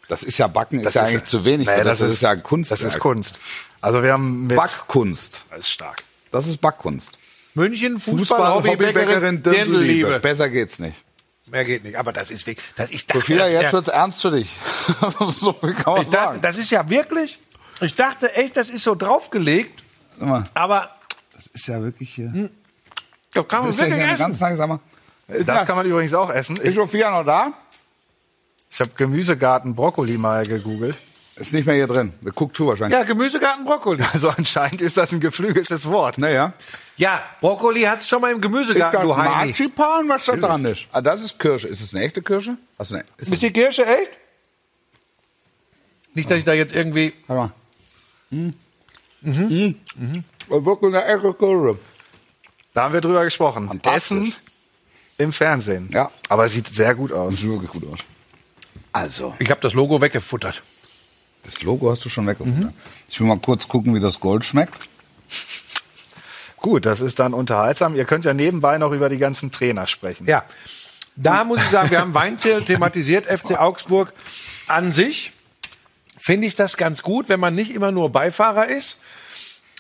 [0.07, 1.67] das ist ja Backen, ist ja eigentlich zu wenig.
[1.67, 2.71] Für das, das ist ja Kunst.
[2.71, 3.39] Das ist Kunst.
[3.81, 5.45] Also wir haben mit Backkunst.
[5.49, 6.03] Das ist stark.
[6.31, 7.17] Das ist Backkunst.
[7.55, 9.65] München, Fußball, Fußball-Hobbybäckerin, Hobbybäckerin, Dirndl-Liebe.
[9.65, 10.21] Dirndl-Liebe.
[10.21, 11.03] Besser geht's nicht.
[11.51, 14.31] Mehr geht nicht, aber das ist wirklich, das, dachte, Sophia, das jetzt wird's ernst für
[14.31, 14.55] dich.
[15.29, 16.41] so kann man ich dachte, sagen.
[16.43, 17.39] das ist ja wirklich,
[17.81, 19.85] ich dachte echt, das ist so draufgelegt,
[20.29, 20.91] mal, aber
[21.35, 22.51] Das ist ja wirklich hier.
[23.33, 24.19] das kann man Das ist ja wirklich hier eine essen.
[25.29, 25.47] ganz.
[25.47, 26.57] Das kann man übrigens auch essen.
[26.57, 27.53] Ist Sophia noch da?
[28.73, 30.99] ich habe Gemüsegarten Brokkoli mal gegoogelt.
[31.37, 32.13] Ist nicht mehr hier drin.
[32.35, 32.99] Guckt zu wahrscheinlich.
[32.99, 34.05] Ja, Gemüsegarten Brokkoli.
[34.13, 36.19] Also anscheinend ist das ein geflügeltes Wort.
[36.19, 36.53] Naja.
[36.99, 39.47] Ja, Brokkoli hat's schon mal im Gemüsegarten, du Heini.
[39.49, 40.87] Marzipan, was da dran ist.
[40.93, 41.69] Ah, das ist Kirsche.
[41.69, 42.59] Ist es eine echte Kirsche?
[42.77, 44.11] Also, ne, ist Ist die Kirsche echt?
[46.13, 47.55] Nicht, dass ich da jetzt irgendwie, Warte
[48.31, 48.53] mal.
[49.23, 49.77] Mhm.
[49.97, 50.25] Mhm.
[50.49, 51.79] Wirklich eine echte Kirsche.
[52.75, 53.81] Da haben wir drüber gesprochen.
[53.85, 54.35] Essen
[55.19, 55.91] im Fernsehen.
[55.93, 56.11] Ja.
[56.29, 57.37] Aber sieht sehr gut aus.
[57.37, 57.99] Sieht wirklich gut aus.
[58.93, 60.63] Also, ich habe das Logo weggefuttert.
[61.45, 62.73] das Logo hast du schon weggefunden.
[63.09, 64.89] Ich will mal kurz gucken, wie das Gold schmeckt.
[66.57, 67.95] Gut, das ist dann unterhaltsam.
[67.97, 70.27] Ihr könnt ja nebenbei noch über die ganzen Trainer sprechen.
[70.27, 70.45] Ja,
[71.17, 74.13] da muss ich sagen, wir haben Weinzell thematisiert, FC Augsburg
[74.67, 75.33] an sich.
[76.23, 79.01] Finde ich das ganz gut, wenn man nicht immer nur Beifahrer ist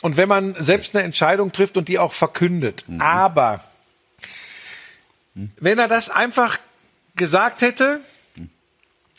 [0.01, 2.83] und wenn man selbst eine Entscheidung trifft und die auch verkündet.
[2.99, 3.63] Aber
[5.35, 6.59] wenn er das einfach
[7.15, 8.01] gesagt hätte,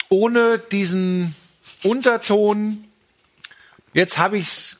[0.09, 1.36] ohne diesen
[1.84, 2.86] Unterton,
[3.93, 4.80] jetzt habe ich's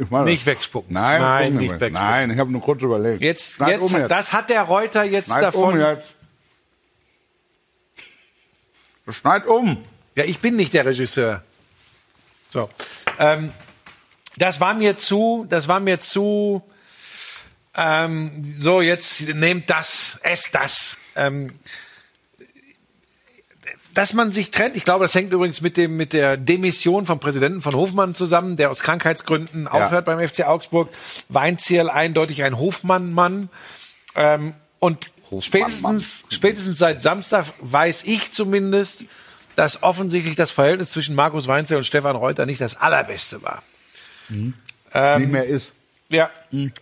[0.00, 0.30] ich meine.
[0.30, 0.94] nicht wegspucken.
[0.94, 1.94] Nein, Nein nicht wegspucken.
[1.94, 3.20] Nein, ich habe nur kurz überlegt.
[3.20, 4.10] Jetzt, jetzt, um jetzt.
[4.12, 5.74] das hat der Reuter jetzt Schneid davon.
[5.74, 6.14] um jetzt.
[9.08, 9.84] Schneid um.
[10.16, 11.42] Ja, ich bin nicht der Regisseur.
[12.48, 12.70] So.
[13.18, 13.52] Ähm,
[14.38, 16.62] das war mir zu, das war mir zu,
[17.74, 20.96] ähm, so jetzt nehmt das, esst das.
[21.14, 21.52] Ähm,
[23.92, 27.18] dass man sich trennt, ich glaube, das hängt übrigens mit dem mit der Demission vom
[27.18, 30.90] Präsidenten von Hofmann zusammen, der aus Krankheitsgründen aufhört beim FC Augsburg.
[31.28, 33.48] Weinzierl eindeutig ein Hofmann-Mann.
[34.14, 35.10] Ähm, und
[35.40, 39.04] spätestens, spätestens seit Samstag weiß ich zumindest,
[39.56, 43.62] dass offensichtlich das Verhältnis zwischen Markus Weinzierl und Stefan Reuter nicht das allerbeste war.
[44.28, 44.54] Nicht
[44.94, 45.72] Ähm, mehr ist.
[46.08, 46.30] Ja.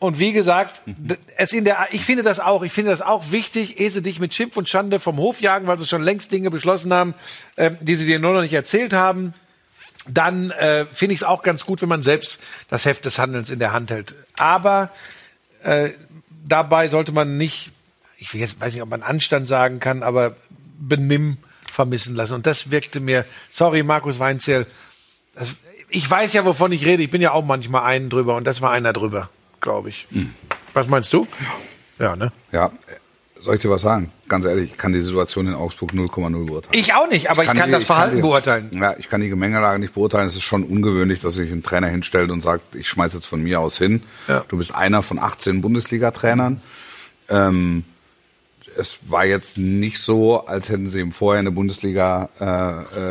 [0.00, 3.30] Und wie gesagt, d- es in der, ich finde das auch, ich finde das auch
[3.32, 6.30] wichtig, ehe sie dich mit Schimpf und Schande vom Hof jagen, weil sie schon längst
[6.30, 7.14] Dinge beschlossen haben,
[7.56, 9.32] ähm, die sie dir nur noch nicht erzählt haben.
[10.06, 13.48] Dann äh, finde ich es auch ganz gut, wenn man selbst das Heft des Handelns
[13.48, 14.14] in der Hand hält.
[14.36, 14.90] Aber
[15.62, 15.90] äh,
[16.46, 17.72] dabei sollte man nicht,
[18.18, 20.36] ich will jetzt, weiß nicht, ob man Anstand sagen kann, aber
[20.78, 21.38] Benimm
[21.74, 22.34] vermissen lassen.
[22.34, 24.66] Und das wirkte mir, sorry, Markus Weinzierl,
[25.34, 25.54] das,
[25.88, 27.02] ich weiß ja, wovon ich rede.
[27.02, 29.28] Ich bin ja auch manchmal einen drüber und das war einer drüber,
[29.60, 30.06] glaube ich.
[30.72, 31.26] Was meinst du?
[31.98, 32.32] Ja, ne?
[32.52, 32.70] Ja,
[33.40, 34.10] soll ich dir was sagen?
[34.28, 36.78] Ganz ehrlich, ich kann die Situation in Augsburg 0,0 beurteilen.
[36.78, 38.70] Ich auch nicht, aber ich kann, die- das Verhalten die- beurteilen.
[38.72, 40.26] Ja, ich kann die Gemengelage nicht beurteilen.
[40.28, 43.42] Es ist schon ungewöhnlich, dass sich ein Trainer hinstellt und sagt, ich schmeiß jetzt von
[43.42, 44.02] mir aus hin.
[44.28, 44.44] Ja.
[44.48, 46.60] Du bist einer von 18 Bundesliga-Trainern.
[47.28, 47.84] Ähm,
[48.76, 52.44] es war jetzt nicht so, als hätten sie ihm vorher in der Bundesliga, äh,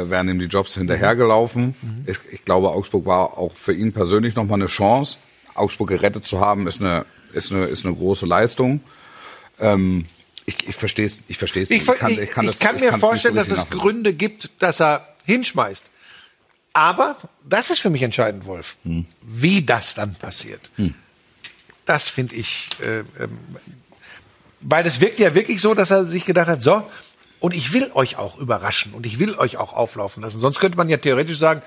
[0.03, 1.75] äh, wären ihm die Jobs hinterhergelaufen.
[1.81, 2.05] Mhm.
[2.07, 5.17] Ich, ich glaube, Augsburg war auch für ihn persönlich nochmal eine Chance.
[5.55, 8.81] Augsburg gerettet zu haben, ist eine, ist eine, ist eine große Leistung.
[9.59, 10.05] Ähm,
[10.45, 11.99] ich, ich verstehe es ich versteh's Ich, nicht.
[11.99, 13.77] ver- ich, ich kann, das- mir kann's nicht so vorstellen, dass richtig es.
[13.79, 15.85] Gründe gibt, dass er hinschmeißt.
[16.73, 18.77] Aber das ist für mich entscheidend, Wolf.
[18.83, 19.05] Hm.
[19.21, 20.71] Wie das dann passiert.
[21.85, 23.37] Das finde ich, äh, ähm,
[24.63, 26.83] weil es wirkt ja wirklich so, dass er sich gedacht hat, so,
[27.39, 30.39] und ich will euch auch überraschen und ich will euch auch auflaufen lassen.
[30.39, 31.61] Sonst könnte man ja theoretisch sagen,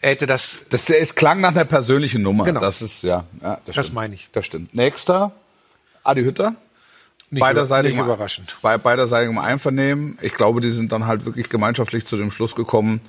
[0.00, 2.44] er hätte das Das, es klang nach einer persönlichen Nummer.
[2.44, 2.60] Genau.
[2.60, 4.28] Das ist, ja, ja das, Das meine ich.
[4.32, 4.74] Das stimmt.
[4.74, 5.32] Nächster,
[6.02, 6.56] Adi Hütter.
[7.30, 8.56] nicht, nicht überraschend.
[8.62, 10.18] Bei beiderseitigem Einvernehmen.
[10.22, 13.00] Ich glaube, die sind dann halt wirklich gemeinschaftlich zu dem Schluss gekommen,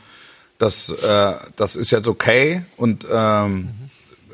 [0.59, 3.70] dass äh, das ist jetzt okay und ähm,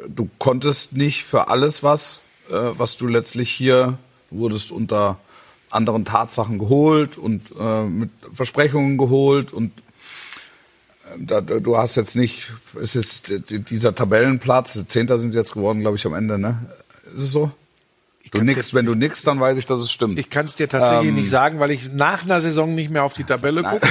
[0.07, 3.97] du konntest nicht für alles was, äh, was du letztlich hier
[4.34, 5.17] wurdest unter
[5.69, 9.71] anderen Tatsachen geholt und äh, mit Versprechungen geholt und
[11.05, 15.97] äh, da, du hast jetzt nicht, es ist dieser Tabellenplatz, Zehnter sind jetzt geworden, glaube
[15.97, 16.65] ich, am Ende, ne?
[17.15, 17.51] Ist es so?
[18.31, 20.17] Du nix, wenn du nix, dann weiß ich, dass es stimmt.
[20.17, 23.03] Ich kann es dir tatsächlich Ähm, nicht sagen, weil ich nach einer Saison nicht mehr
[23.03, 23.88] auf die Tabelle gucke.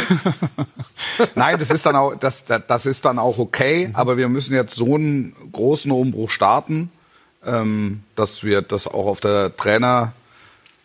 [1.37, 4.75] Nein, das ist dann auch, das, das ist dann auch okay, aber wir müssen jetzt
[4.75, 6.91] so einen großen Umbruch starten,
[7.45, 9.51] ähm, dass wir das auch auf der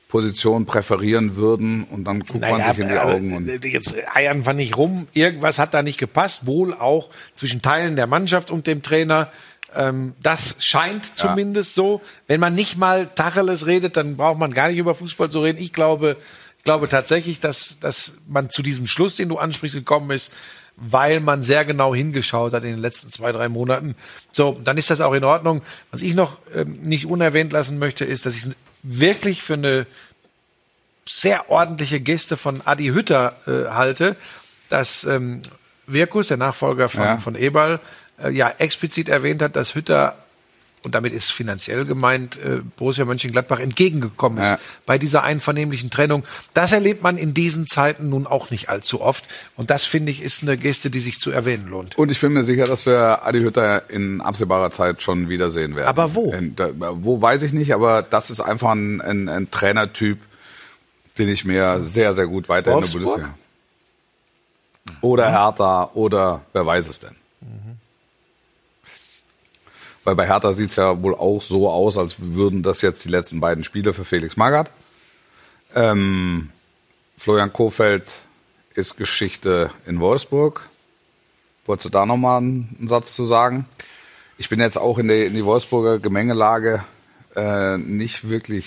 [0.08, 4.46] Trainerposition präferieren würden und dann guckt man sich in die Augen und äh, jetzt eiern
[4.46, 5.08] wir nicht rum.
[5.14, 9.32] Irgendwas hat da nicht gepasst, wohl auch zwischen Teilen der Mannschaft und dem Trainer.
[9.76, 12.02] Ähm, das scheint zumindest so.
[12.28, 15.60] Wenn man nicht mal Tacheles redet, dann braucht man gar nicht über Fußball zu reden.
[15.60, 16.18] Ich glaube,
[16.58, 20.32] ich glaube tatsächlich, dass, dass man zu diesem Schluss, den du ansprichst, gekommen ist,
[20.78, 23.96] weil man sehr genau hingeschaut hat in den letzten zwei, drei Monaten.
[24.32, 25.64] So, dann ist das auch in Ordnung.
[25.92, 29.86] Was ich noch ähm, nicht unerwähnt lassen möchte, ist, dass ich wirklich für eine
[31.08, 34.16] sehr ordentliche Geste von Adi Hütter äh, halte,
[34.70, 35.42] dass ähm,
[35.86, 37.18] Wirkus, der Nachfolger von, Ja.
[37.18, 37.80] von Eberl,
[38.22, 40.18] äh, ja explizit erwähnt hat, dass Hütter
[40.84, 44.60] und damit ist finanziell gemeint, äh, Borussia Mönchengladbach entgegengekommen ist Ja.
[44.86, 46.24] bei dieser einvernehmlichen Trennung.
[46.54, 49.26] Das erlebt man in diesen Zeiten nun auch nicht allzu oft.
[49.56, 51.98] Und das, finde ich, ist eine Geste, die sich zu erwähnen lohnt.
[51.98, 55.88] Und ich bin mir sicher, dass wir Adi Hütter in absehbarer Zeit schon wiedersehen werden.
[55.88, 56.32] Aber wo?
[56.32, 60.20] In, da, wo weiß ich nicht, aber das ist einfach ein, ein, ein Trainertyp,
[61.18, 62.88] den ich mir sehr, sehr gut weiter in der?
[62.88, 63.34] Bundesliga.
[65.02, 67.16] Oder Hertha oder wer weiß es denn.
[70.08, 73.10] Weil bei Hertha sieht es ja wohl auch so aus, als würden das jetzt die
[73.10, 74.72] letzten beiden Spiele für Felix Magath.
[75.76, 76.50] Ähm,
[77.18, 78.20] Florian Kofeld
[78.74, 80.62] ist Geschichte in Wolfsburg.
[81.66, 83.66] Wolltest du da nochmal einen, einen Satz zu sagen?
[84.38, 86.86] Ich bin jetzt auch in die, in die Wolfsburger Gemengelage
[87.36, 88.66] äh, nicht wirklich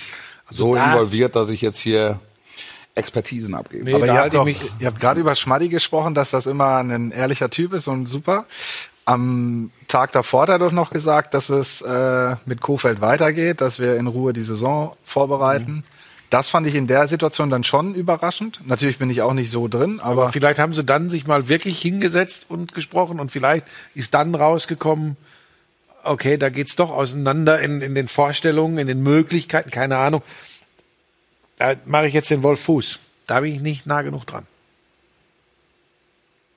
[0.50, 2.20] so da- involviert, dass ich jetzt hier
[2.94, 3.84] Expertisen abgebe.
[3.84, 6.44] Nee, Aber ihr halte habt, doch, mich- ihr habt gerade über Schmaddi gesprochen, dass das
[6.46, 8.44] immer ein ehrlicher Typ ist und super.
[9.04, 13.78] Am Tag davor hat er doch noch gesagt, dass es äh, mit Kofeld weitergeht, dass
[13.78, 15.84] wir in Ruhe die Saison vorbereiten.
[16.28, 18.60] Das fand ich in der Situation dann schon überraschend.
[18.64, 21.48] Natürlich bin ich auch nicht so drin, aber, Aber vielleicht haben sie dann sich mal
[21.48, 25.16] wirklich hingesetzt und gesprochen und vielleicht ist dann rausgekommen,
[26.04, 30.22] okay, da geht's doch auseinander in, in den Vorstellungen, in den Möglichkeiten, keine Ahnung.
[31.58, 33.00] Da mache ich jetzt den Wolf Fuß.
[33.26, 34.46] Da bin ich nicht nah genug dran.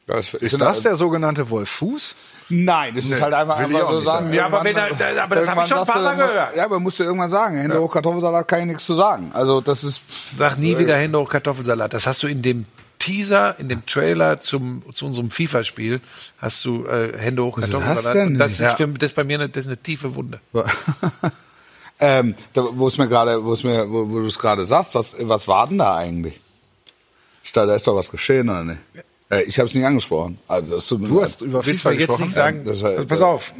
[0.05, 2.15] Das, ist das der sogenannte Wolf Fuß?
[2.55, 4.33] Nein, das ist halt einfach, will einfach so sagen.
[4.33, 4.87] Ja, aber wenn da-
[5.23, 6.55] aber das hab ich schon ein paar Mal gehört.
[6.55, 9.31] Ja, aber musst du irgendwann sagen, Hände hoch Kartoffelsalat kann ich nichts zu sagen.
[9.33, 10.01] Also das ist
[10.37, 11.93] Sag nie wieder Hände hoch Kartoffelsalat.
[11.93, 12.65] Das hast du in dem
[12.99, 15.99] Teaser, in dem Trailer zum, zu unserem FIFA-Spiel,
[16.37, 18.27] hast du äh, Hände hoch Kartoffelsalat.
[18.27, 18.69] Und das ist, Ja.
[18.75, 20.39] für, das ist bei mir eine, das ist eine tiefe Wunde.
[21.99, 24.95] ähm, da, wo es mir gerade, wo es mir, wo, wo du es gerade sagst,
[24.95, 26.39] was, was war denn da eigentlich?
[27.53, 28.79] Da ist doch was geschehen, oder nicht?
[29.33, 30.39] Äh, ich habe es nicht angesprochen.
[30.47, 32.23] Also das Du hast über FIFA jetzt gesprochen.
[32.23, 32.65] nicht sagen?
[32.65, 33.53] Das, äh, Pass auf.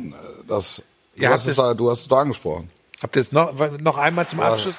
[0.47, 0.83] Das,
[1.15, 2.69] du, hast es da, du hast es da angesprochen.
[3.01, 4.75] Habt ihr jetzt noch, noch einmal zum Abschluss?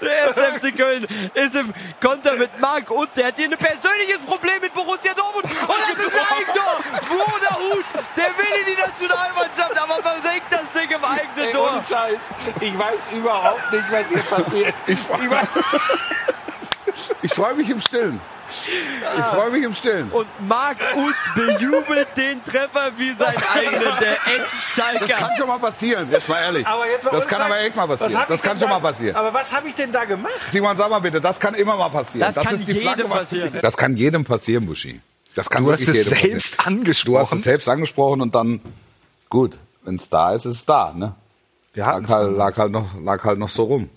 [0.00, 4.60] Der SFC Köln ist im Konter mit Marc und der hat hier ein persönliches Problem
[4.60, 5.44] mit Borussia Dortmund.
[5.44, 6.80] Und das ist ein Eigentor.
[7.08, 7.84] Bruder Hut,
[8.16, 11.84] der will in die Nationalmannschaft, aber versenkt das Ding im eigenen Tor.
[11.88, 12.18] Scheiß.
[12.60, 14.74] Ich weiß überhaupt nicht, was hier passiert.
[14.88, 14.98] Ich,
[17.22, 18.20] Ich freue mich im Stillen.
[18.50, 20.10] Ich freue mich im Stillen.
[20.10, 25.30] Und Marc und bejubelt den Treffer wie sein eigenen, der Das kann Ex-Schalker.
[25.38, 26.66] schon mal passieren, jetzt mal ehrlich.
[26.66, 27.46] aber jetzt mal das kann Scheiß.
[27.50, 28.22] aber echt mal passieren.
[28.28, 29.16] Das kann schon da- mal passieren.
[29.16, 30.32] Aber was habe ich denn da gemacht?
[30.50, 32.32] Simon, sag mal bitte, das kann immer mal passieren.
[32.34, 33.58] Das kann ist die jedem Flagge, passieren.
[33.62, 35.00] Das kann jedem passieren, Buschi.
[35.34, 36.78] Das kann Du hast es selbst passieren.
[36.80, 37.14] angesprochen.
[37.14, 38.60] Du hast es selbst angesprochen und dann,
[39.28, 40.92] gut, wenn es da ist, ist es da.
[40.94, 41.14] Ne?
[41.72, 43.88] Wir Lag, halt, lag, halt noch, lag halt noch so rum.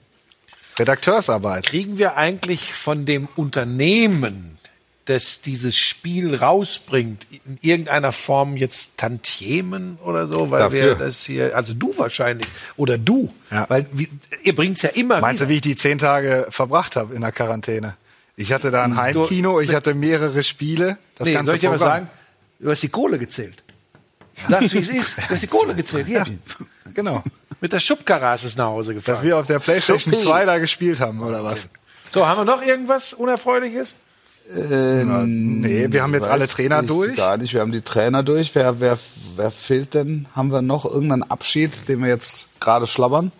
[0.79, 1.65] Redakteursarbeit.
[1.65, 4.57] Kriegen wir eigentlich von dem Unternehmen,
[5.05, 10.49] das dieses Spiel rausbringt, in irgendeiner Form jetzt Tantiemen oder so?
[10.49, 11.05] Weil wir Dafür.
[11.05, 12.47] das hier, also du wahrscheinlich
[12.77, 13.65] oder du, Ja.
[13.69, 14.09] weil wie,
[14.43, 15.49] ihr bringt's ja immer Meinst du, wieder.
[15.51, 17.95] wie ich die zehn Tage verbracht habe in der Quarantäne?
[18.35, 20.97] Ich hatte da ein Heimkino, ich hatte mehrere Spiele.
[21.17, 22.09] Das nee, ganze soll ich dir was sagen?
[22.59, 23.61] Du hast die Kohle gezählt.
[24.49, 25.17] Sag's, wie es ist.
[25.17, 26.07] Du hast die Kohle gezählt.
[26.07, 26.25] Hier.
[26.95, 27.23] Genau.
[27.63, 29.15] Mit der Schubkarre ist es nach Hause gefahren.
[29.15, 30.17] Dass wir auf der Playstation Schuppi.
[30.17, 31.69] 2 da gespielt haben, oder was?
[32.11, 33.95] so, haben wir noch irgendwas Unerfreuliches?
[34.53, 37.15] Nee, wir haben jetzt alle Trainer ich durch.
[37.15, 38.53] Gar nicht, wir haben die Trainer durch.
[38.53, 38.99] Wer, wer,
[39.37, 40.27] wer fehlt denn?
[40.35, 43.31] Haben wir noch irgendeinen Abschied, den wir jetzt gerade schlabbern?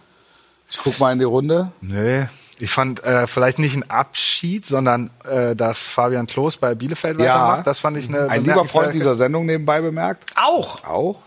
[0.71, 1.73] Ich guck mal in die Runde.
[1.81, 2.27] Nee.
[2.59, 7.67] Ich fand äh, vielleicht nicht ein Abschied, sondern äh, dass Fabian Klos bei Bielefeld weitermacht.
[7.67, 10.31] Das fand ich eine Ein lieber Freund dieser Sendung nebenbei bemerkt.
[10.37, 10.85] Auch.
[10.85, 11.19] Auch.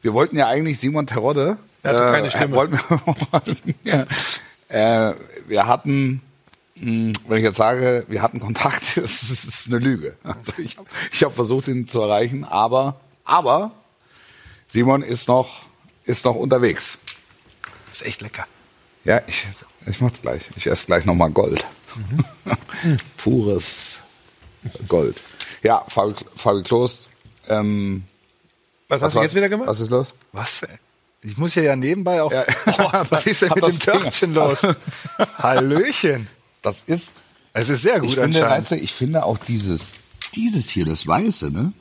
[0.00, 1.58] Wir wollten ja eigentlich Simon Terodde.
[1.82, 2.56] Er hatte keine Stimme.
[2.56, 2.78] Wollten
[3.82, 4.06] wir,
[4.68, 5.14] äh,
[5.46, 6.22] wir hatten,
[6.76, 10.16] mh, wenn ich jetzt sage, wir hatten Kontakt, das ist, das ist eine Lüge.
[10.22, 13.72] Also ich habe ich hab versucht, ihn zu erreichen, aber, aber
[14.68, 15.66] Simon ist noch,
[16.04, 16.98] ist noch unterwegs.
[17.90, 18.46] ist echt lecker.
[19.04, 19.44] Ja, ich,
[19.86, 20.42] ich mach's gleich.
[20.56, 21.64] Ich esse gleich nochmal Gold.
[21.96, 22.96] Mhm.
[23.16, 23.98] Pures
[24.88, 25.20] Gold.
[25.64, 27.08] Ja, Fabi, Fabi Klos.
[27.48, 28.04] Ähm,
[28.88, 29.66] Was, hast du was- jetzt wieder gemacht?
[29.68, 30.14] Was ist los?
[30.30, 30.62] Was?
[30.62, 30.78] ey?
[31.24, 32.32] Ich muss hier ja nebenbei auch.
[32.32, 32.44] Ja.
[32.66, 34.66] Oh, was ist denn mit dem Törtchen los?
[35.38, 36.28] Hallöchen.
[36.62, 37.12] Das ist,
[37.52, 38.50] Es ist sehr gut ich finde, anscheinend.
[38.50, 39.88] weißt du, ich finde auch dieses,
[40.34, 41.72] dieses hier, das Weiße, ne?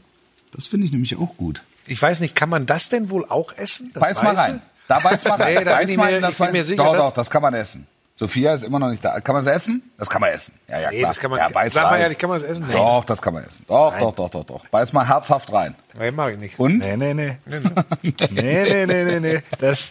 [0.51, 1.61] Das finde ich nämlich auch gut.
[1.87, 3.91] Ich weiß nicht, kann man das denn wohl auch essen?
[3.93, 4.41] Das Beiß mal Weiße?
[4.41, 4.61] rein.
[4.87, 5.55] Da beiß mal rein.
[5.55, 7.29] Nee, da bin beiß ich mal mir- das ich bin mir sicher, Doch, doch, das
[7.29, 7.87] kann man essen.
[8.21, 9.19] Sophia ist immer noch nicht da.
[9.19, 9.81] Kann man es essen?
[9.97, 10.53] Das kann man essen.
[10.67, 10.91] Ja, ja, klar.
[10.91, 12.01] Nee, das kann man- ja, beiß sag mal rein.
[12.01, 12.67] ehrlich, kann man das essen?
[12.71, 13.65] Doch, das kann man essen.
[13.67, 14.67] Doch, doch, doch, doch, doch.
[14.67, 15.73] Beiß mal herzhaft rein.
[15.97, 16.59] Nee, mach ich nicht.
[16.59, 16.77] Und?
[16.77, 17.37] Nee, nee, nee.
[17.47, 19.41] Nee, nee, nee, nee, nee.
[19.59, 19.89] Das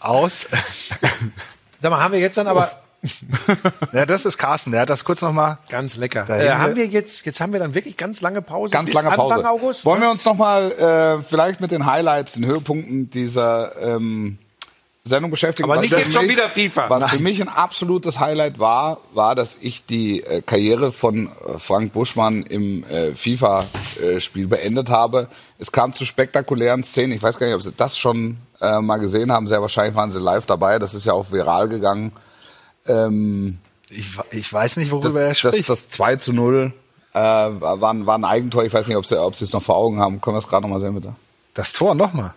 [0.00, 0.46] aus.
[1.80, 2.70] Sag mal, haben wir jetzt dann aber
[3.92, 5.58] Ja, das ist Carsten, der hat das kurz nochmal.
[5.68, 6.24] ganz lecker.
[6.26, 8.72] Da Äh, haben wir jetzt, jetzt haben wir dann wirklich ganz lange Pause.
[8.72, 9.34] Ganz lange Pause.
[9.34, 9.84] Anfang August.
[9.84, 14.38] Wollen wir uns noch mal äh, vielleicht mit den Highlights, den Höhepunkten dieser ähm,
[15.08, 15.64] Sendung beschäftigen?
[15.70, 16.90] Aber Was nicht für jetzt schon mich- wieder FIFA.
[16.90, 21.58] Was für mich ein absolutes Highlight war, war, dass ich die äh, Karriere von äh,
[21.58, 25.28] Frank Buschmann im äh, FIFA-Spiel beendet habe.
[25.58, 27.12] Es kam zu spektakulären Szenen.
[27.12, 29.46] Ich weiß gar nicht, ob Sie das schon äh, mal gesehen haben.
[29.46, 30.78] Sehr wahrscheinlich waren Sie live dabei.
[30.78, 32.12] Das ist ja auch viral gegangen.
[32.86, 33.58] Ähm,
[33.90, 35.68] Ich, ich weiß nicht, das, worüber er das, spricht.
[35.68, 36.72] das 2 zu 0
[37.14, 38.64] äh, war, war ein Eigentor.
[38.64, 40.20] Ich weiß nicht, ob Sie, ob Sie es noch vor Augen haben.
[40.20, 41.14] Können wir es gerade noch mal sehen, bitte?
[41.54, 42.34] Das Tor nochmal.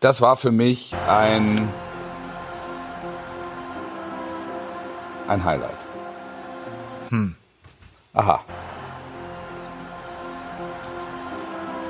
[0.00, 1.56] Das war für mich ein,
[5.26, 5.74] ein Highlight.
[7.08, 7.34] Hm.
[8.14, 8.40] Aha.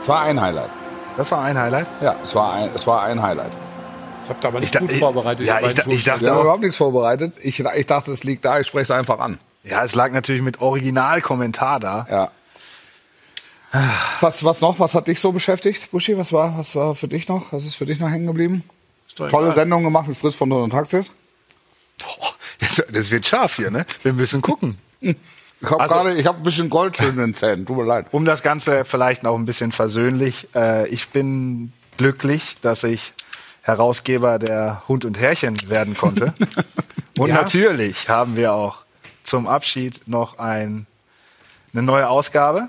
[0.01, 0.71] Es war ein Highlight.
[1.17, 1.87] Das war ein Highlight.
[2.01, 3.53] Ja, es war ein, es war ein Highlight.
[4.25, 5.47] Ich habe da aber nicht da- gut ich- vorbereitet.
[5.47, 7.35] ja, ich da- ich dachte- haben auch- überhaupt nichts vorbereitet.
[7.43, 8.59] Ich, ich dachte, es liegt da.
[8.61, 9.39] Ich spreche es einfach an.
[9.65, 12.07] Ja, es lag natürlich mit Originalkommentar da.
[12.11, 12.31] Ja.
[14.21, 14.79] Was, was noch?
[14.81, 16.17] Was hat dich so beschäftigt, Buschi?
[16.17, 17.53] Was war, was war für dich noch?
[17.53, 18.65] Was ist für dich noch hängen geblieben?
[19.15, 19.53] Tolle.
[19.53, 21.11] Sendung gemacht mit Fritz von Don und Taxis.
[21.99, 23.85] Boah, das, das wird scharf hier, ne?
[24.03, 24.79] Wir müssen gucken.
[25.01, 25.17] Ich
[25.63, 27.67] habe Also- gerade, ich habe ein bisschen Gold zwischen den Zähnen.
[27.67, 28.07] Tut mir leid.
[28.13, 30.47] Um das Ganze vielleicht noch ein bisschen versöhnlich.
[30.55, 33.13] Äh, ich bin glücklich, dass ich
[33.63, 36.33] Herausgeber der Hund und Herrchen werden konnte.
[37.19, 37.35] Und Ja.
[37.43, 38.85] natürlich haben wir auch
[39.25, 40.87] zum Abschied noch ein,
[41.73, 42.69] eine neue Ausgabe.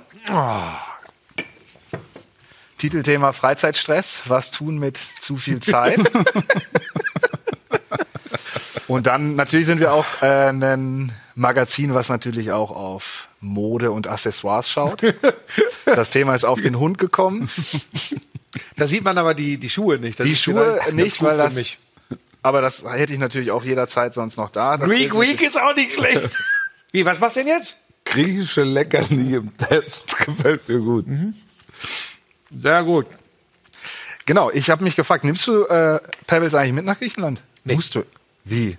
[2.80, 4.24] Titelthema Freizeitstress.
[4.26, 6.00] Was tun mit zu viel Zeit?
[8.88, 14.08] Und dann natürlich sind wir auch äh, ein Magazin, was natürlich auch auf Mode und
[14.08, 15.02] Accessoires schaut.
[15.86, 17.50] Das Thema ist auf den Hund gekommen.
[18.78, 20.20] Da sieht man aber die, die Schuhe nicht.
[20.20, 21.78] Das Die ist Schuhe nicht, weil das- mich.
[22.42, 24.78] Aber das hätte ich natürlich auch jederzeit sonst noch da.
[24.78, 26.30] Das Greek Week ist auch nicht schlecht.
[26.92, 27.76] Wie, was machst du denn jetzt?
[28.06, 31.06] Griechische Leckerli im Test gefällt mir gut.
[32.50, 33.08] Sehr gut.
[34.26, 37.42] Genau, ich habe mich gefragt, nimmst du äh, Pebbles eigentlich mit nach Griechenland?
[37.64, 37.76] Nee.
[37.76, 38.04] Musst du.
[38.44, 38.78] Wie?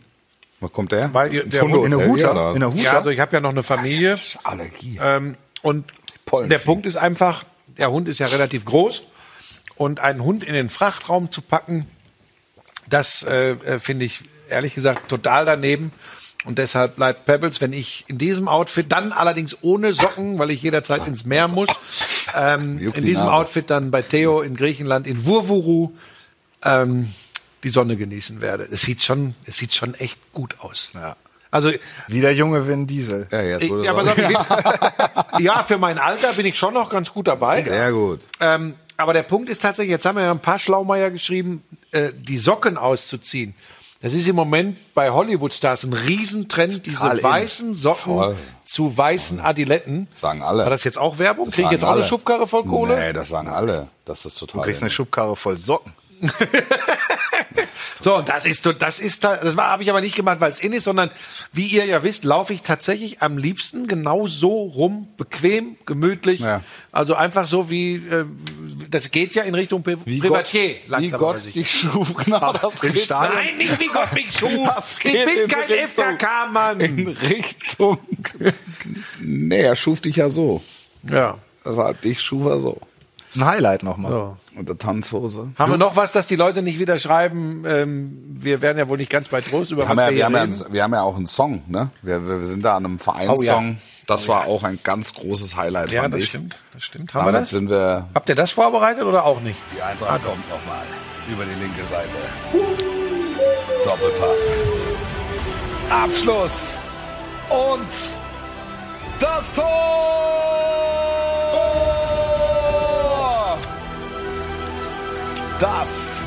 [0.61, 1.12] Wo kommt der?
[1.14, 2.53] Weil der Hund In der Huta?
[2.53, 2.83] In der Huta?
[2.83, 4.18] Ja, also ich habe ja noch eine Familie.
[4.45, 5.01] Allergie.
[5.03, 5.87] Ähm, und
[6.27, 6.49] Pollenfliegen.
[6.49, 7.45] der Punkt ist einfach,
[7.79, 9.03] der Hund ist ja relativ groß.
[9.77, 11.87] Und einen Hund in den Frachtraum zu packen,
[12.89, 15.93] das äh, äh, finde ich ehrlich gesagt total daneben.
[16.45, 20.62] Und deshalb bleibt Pebbles, wenn ich in diesem Outfit, dann allerdings ohne Socken, weil ich
[20.62, 21.68] jederzeit ins Meer muss,
[22.34, 23.26] ähm, in die diesem.
[23.26, 25.93] Outfit dann bei Theo in Griechenland, in Vurvuru,
[26.64, 27.12] ähm,
[27.62, 28.66] die Sonne genießen werde.
[28.70, 30.91] Es sieht schon, es sieht schon echt gut aus.
[30.95, 31.16] Ja.
[31.51, 31.72] Also
[32.07, 33.26] Wie der junge Vin Diesel.
[33.30, 37.12] ja, jetzt wurde ja, aber ich, ja, für mein Alter bin ich schon noch ganz
[37.12, 37.62] gut dabei.
[37.62, 38.20] Sehr gut.
[38.38, 42.12] Ähm, aber der Punkt ist tatsächlich, jetzt haben wir ja ein paar Schlaumeier geschrieben, äh,
[42.16, 43.55] die Socken auszuziehen.
[44.03, 47.22] Das ist im Moment bei Hollywood-Stars ein Riesentrend, diese Total in.
[47.24, 48.36] weißen Socken Voll.
[48.64, 50.09] zu weißen Adiletten.
[50.14, 50.62] Sagen alle.
[50.62, 51.46] War das jetzt auch Werbung?
[51.46, 52.07] Das Kriege ich jetzt auch eine alle.
[52.07, 52.98] Schubkarre voll Kohle?
[52.98, 53.88] Nee, das sagen alle.
[54.07, 54.61] Das ist total.
[54.61, 55.92] Du kriegst eine Schubkarre voll Socken.
[58.01, 60.51] So, und das ist, so- das ist, da- das habe ich aber nicht gemacht, weil
[60.51, 61.11] es in ist, sondern
[61.53, 66.41] wie ihr ja wisst, laufe ich tatsächlich am liebsten genau so rum, bequem, gemütlich.
[66.41, 66.62] Ja.
[66.93, 68.24] Also einfach so wie, äh,
[68.91, 70.74] das geht ja in Richtung Pri wie Privatier.
[70.88, 72.14] Gott, wie Gott dich schuf.
[72.24, 74.99] Genau, das im geht Stadion- Nein, nicht wie Gott mich schuf.
[75.05, 76.80] Ich bin in kein Richtung- FKK-Mann.
[76.80, 77.99] in Richtung.
[79.20, 80.62] nee, er schuf dich ja so.
[81.09, 81.38] Ja.
[81.64, 82.78] Deshalb dich schuf er so.
[83.37, 84.11] Ein Highlight nochmal.
[84.11, 84.37] So.
[84.57, 85.53] Und der Tanzhose.
[85.59, 87.64] Haben wir noch was, dass die Leute nicht wieder schreiben?
[87.66, 90.16] Ähm, wir werden ja wohl nicht ganz bei Trost über Wir haben, was ja, wir
[90.16, 91.91] wir, haben ja, einen- wir haben ja auch einen Song, ne?
[92.03, 93.78] Wir, wir wir sind da an einem Vereinssong.
[94.07, 96.28] Das war auch ein ganz großes Highlight, Ja, fand das ich.
[96.31, 96.59] stimmt.
[96.72, 97.14] Das stimmt.
[97.14, 97.51] Haben wir Damit das?
[97.51, 98.09] sind wir.
[98.12, 99.59] Habt ihr das vorbereitet oder auch nicht?
[99.76, 100.83] Die Eintracht kommt nochmal
[101.33, 102.09] über die linke Seite.
[103.85, 104.62] Doppelpass.
[105.91, 106.76] Abschluss.
[107.49, 107.87] Und
[109.20, 110.49] das Tor!
[115.61, 116.20] Das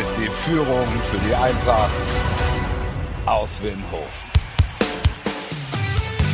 [0.00, 1.90] ist die Führung für die Eintracht
[3.24, 4.30] aus Winhofen.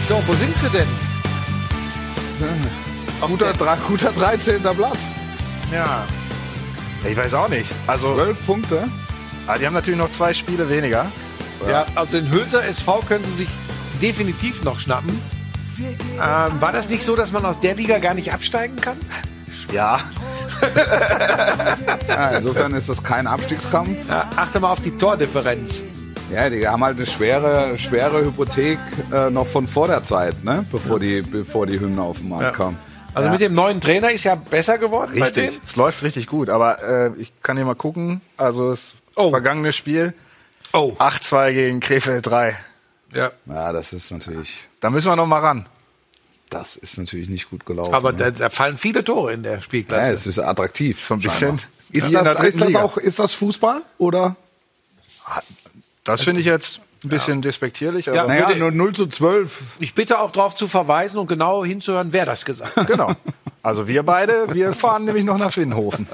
[0.08, 0.88] So, wo sind sie denn?
[3.20, 4.60] Guter, drei- guter 13.
[4.62, 5.12] Platz.
[5.72, 6.04] Ja.
[7.08, 7.70] Ich weiß auch nicht.
[7.86, 8.88] Also, 12 Punkte.
[9.46, 11.06] ah, die haben natürlich noch zwei Spiele weniger.
[11.68, 13.48] Ja, also den Hülser SV können sie sich
[14.00, 15.20] definitiv noch schnappen.
[15.78, 18.96] Ähm, war das nicht so, dass man aus der Liga gar nicht absteigen kann?
[19.72, 20.00] Ja.
[22.08, 24.08] Ja, insofern ist das kein Abstiegskampf.
[24.08, 25.82] Ja, achte mal auf die Tordifferenz.
[26.32, 28.78] Ja, die haben halt eine schwere, schwere Hypothek
[29.12, 30.64] äh, noch von vor der Zeit, ne?
[30.70, 32.50] bevor, die, bevor die Hymne auf den Markt Ja.
[32.52, 32.76] kam.
[33.14, 35.60] Also mit dem neuen Trainer ist ja besser geworden Richtig.
[35.66, 36.48] Es läuft richtig gut.
[36.48, 38.22] Aber äh, ich kann hier mal gucken.
[38.38, 39.28] Also das Oh.
[39.28, 40.14] vergangene Spiel.
[40.72, 40.92] Oh.
[40.98, 42.56] 8-2 gegen Krefeld 3.
[43.12, 43.30] Ja.
[43.44, 45.66] Ja, das ist natürlich, Da müssen wir noch mal ran.
[46.52, 47.94] Das ist natürlich nicht gut gelaufen.
[47.94, 48.18] Aber ne?
[48.18, 50.12] da, da fallen viele Tore in der ja, Spielklasse.
[50.12, 51.04] es ist attraktiv.
[51.04, 51.58] So ein bisschen.
[51.90, 54.36] Ist, der das, ist das auch, ist das Fußball oder?
[56.04, 58.08] Das finde ich jetzt ein bisschen despektierlich.
[58.08, 58.26] Aber Ja.
[58.26, 59.60] Naja, würde- nur 0 zu 12.
[59.78, 62.86] ich bitte auch darauf zu verweisen und genau hinzuhören, wer das gesagt hat.
[62.86, 63.14] Genau.
[63.62, 66.06] Also wir beide, wir fahren nämlich noch nach Finnhofen.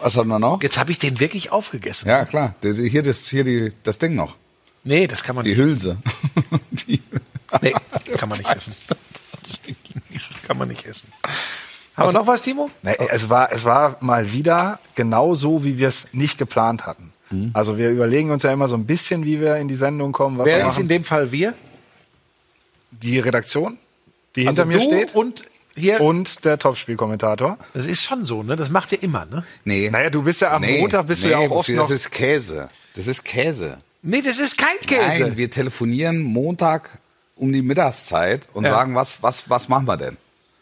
[0.00, 0.62] Was haben wir noch?
[0.62, 2.08] Jetzt habe ich den wirklich aufgegessen.
[2.08, 2.54] Ja, klar.
[2.62, 4.36] Hier, das, hier die, das Ding noch.
[4.84, 5.58] Nee, das kann man Die nicht.
[5.58, 5.96] Hülse.
[6.70, 7.02] die,
[7.62, 7.74] Nee,
[8.16, 8.74] kann man nicht essen.
[10.48, 11.12] Kann man nicht essen.
[11.96, 12.70] Haben wir noch was, Timo?
[12.82, 17.12] Nee, es, war, es war mal wieder genau so, wie wir es nicht geplant hatten.
[17.52, 20.38] Also wir überlegen uns ja immer so ein bisschen, wie wir in die Sendung kommen,
[20.38, 20.82] was wir Wer ist machen.
[20.82, 21.52] in dem Fall wir?
[22.90, 23.76] die Redaktion,
[24.34, 25.42] die hinter Also mir du steht Und
[25.76, 26.00] hier.
[26.00, 27.58] und der Topspielkommentator.
[27.74, 28.56] das ist schon so, ne?
[28.56, 29.44] Das macht ihr immer, ne?
[29.64, 29.90] nee.
[29.90, 32.68] Naja, du bist ja am Montag bist du ja auch oft das noch ist Käse.
[32.96, 33.78] Das ist Käse.
[34.02, 35.24] Nee, das ist kein Käse.
[35.24, 36.98] Nein, wir telefonieren Montag
[37.36, 38.70] um die Mittagszeit und Ja.
[38.70, 40.16] sagen, was, was, was machen wir denn?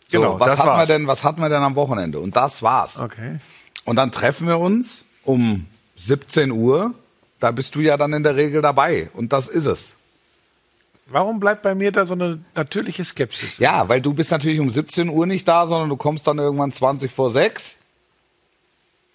[0.07, 0.89] So, Genau, was das hatten wir war's.
[0.89, 2.21] denn, was hatten wir denn am Wochenende?
[2.21, 2.99] Und das war's.
[3.01, 3.39] okay.
[3.85, 6.93] Und dann treffen wir uns um 17 Uhr
[7.39, 9.11] Da bist du ja dann in der Regel dabei.
[9.15, 9.95] Und das ist es.
[11.09, 13.59] Warum bleibt bei mir da so eine natürliche Skepsis?
[13.59, 16.73] Ja, weil du bist natürlich um 17 Uhr nicht da, sondern du kommst dann irgendwann
[16.73, 17.77] 20 vor 6.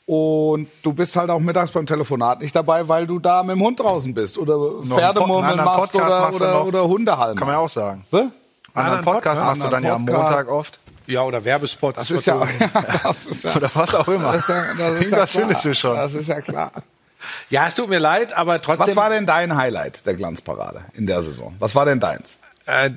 [0.05, 3.61] Und du bist halt auch mittags beim Telefonat nicht dabei, weil du da mit dem
[3.63, 7.37] Hund draußen bist oder Pferdemurmeln machst Podcast oder, machst oder, oder Hundehallen.
[7.37, 8.05] Kann man ja auch sagen.
[8.11, 8.17] Hä?
[8.17, 8.31] Einen
[8.73, 10.27] anderen Podcast Podcast, machst du dann ja am Podcast.
[10.29, 10.79] Montag oft.
[11.07, 11.97] Ja, oder Werbespots.
[11.97, 12.47] Das ist ja,
[13.03, 14.31] das ist ja, Oder was auch immer.
[14.31, 15.95] das ist ja, das ist ja findest du schon.
[15.95, 16.71] Das ist ja klar.
[17.49, 18.87] Ja, es tut mir leid, aber trotzdem.
[18.87, 21.55] Was war denn dein Highlight der Glanzparade in der Saison?
[21.59, 22.37] Was war denn deins?
[22.65, 22.91] äh,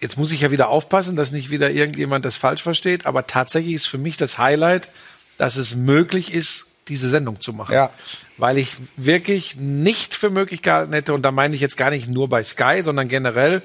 [0.00, 3.74] jetzt muss ich ja wieder aufpassen, dass nicht wieder irgendjemand das falsch versteht, aber tatsächlich
[3.74, 4.88] ist für mich das Highlight,
[5.36, 7.74] dass es möglich ist, diese Sendung zu machen.
[7.74, 7.90] Ja.
[8.36, 12.08] Weil ich wirklich nicht für möglich gehalten hätte, und da meine ich jetzt gar nicht
[12.08, 13.62] nur bei Sky, sondern generell,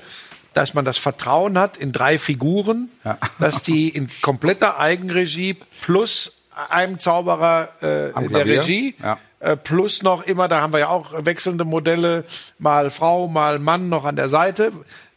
[0.56, 3.20] dass man das Vertrauen hat in drei Figuren, Ja.
[3.40, 6.38] dass die in kompletter Eigenregie plus
[6.70, 8.46] einem Zauberer äh, der.
[8.46, 9.20] Regie, Ja.
[9.42, 12.24] äh, plus noch immer, da haben wir ja auch wechselnde Modelle,
[12.58, 14.72] mal Frau, mal Mann noch an der Seite.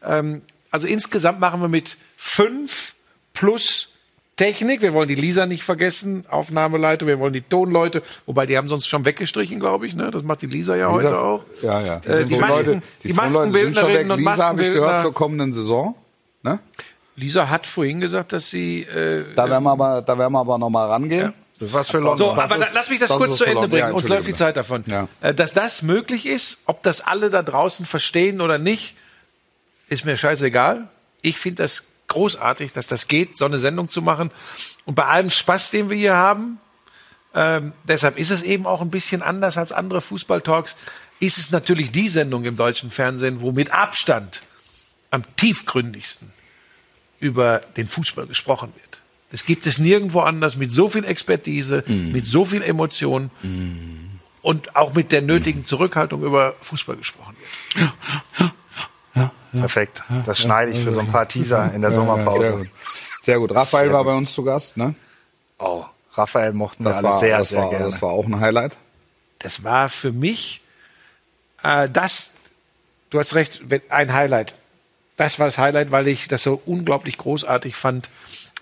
[0.04, 2.94] Ähm, also insgesamt machen wir mit fünf
[3.32, 3.90] plus
[4.38, 4.80] Technik.
[4.80, 7.06] Wir wollen die Lisa nicht vergessen, Aufnahmeleitung.
[7.08, 9.94] Wir wollen die Tonleute, wobei die haben sonst schon weggestrichen, glaube ich.
[9.94, 10.10] Ne?
[10.10, 11.44] Das macht die Lisa ja heute auch.
[11.62, 11.96] Ja, ja.
[12.06, 15.02] Äh, die Masken, die, Tonleute sind schon Maskenbildnerinnen und Lisa habe ich gehört Maskenbildner.
[15.02, 15.94] zur kommenden Saison.
[16.42, 16.60] Ne?
[17.16, 18.82] Lisa hat vorhin gesagt, dass sie.
[18.84, 21.34] Äh, Da werden wir aber, da werden wir aber noch mal rangehen.
[21.60, 22.16] Das war's für London.
[22.16, 23.88] So, Das aber ist- lass mich das, das kurz zu Ende bringen.
[23.88, 24.34] Ja, Uns läuft die.
[24.34, 24.84] Zeit davon.
[24.86, 25.08] Ja.
[25.20, 28.94] Äh, Dass das möglich ist, ob das alle da draußen verstehen oder nicht,
[29.88, 30.86] ist mir scheißegal.
[31.20, 34.30] Ich finde das großartig, dass das geht, so eine Sendung zu machen.
[34.84, 36.58] Und bei allem Spaß, den wir hier haben,
[37.34, 40.76] ähm, deshalb ist es eben auch ein bisschen anders als andere Fußballtalks,
[41.20, 44.42] ist es natürlich die Sendung im deutschen Fernsehen, wo mit Abstand
[45.10, 46.32] am tiefgründigsten
[47.20, 49.00] über den Fußball gesprochen wird.
[49.30, 53.30] Das gibt es nirgendwo anders mit so viel Expertise, mit so viel Emotion
[54.40, 57.36] und auch mit der nötigen Zurückhaltung über Fußball gesprochen
[57.74, 58.52] wird.
[59.52, 60.02] Perfekt.
[60.26, 62.52] Das schneide ich für so ein paar Teaser in der Sehr Sommerpause.
[62.52, 62.68] gut.
[63.22, 63.50] Sehr gut.
[63.54, 64.12] Raphael Sehr war gut.
[64.12, 64.94] bei uns zu Gast, ne?
[65.58, 65.84] Oh,
[66.14, 67.84] Raphael mochten wir Das alle war, sehr, das, sehr war, gerne.
[67.84, 68.76] das war auch ein Highlight.
[69.40, 70.60] Das war für mich
[71.62, 72.30] äh, das,
[73.10, 74.54] du hast recht, ein Highlight.
[75.16, 78.08] Das war das Highlight, weil ich das so unglaublich großartig fand,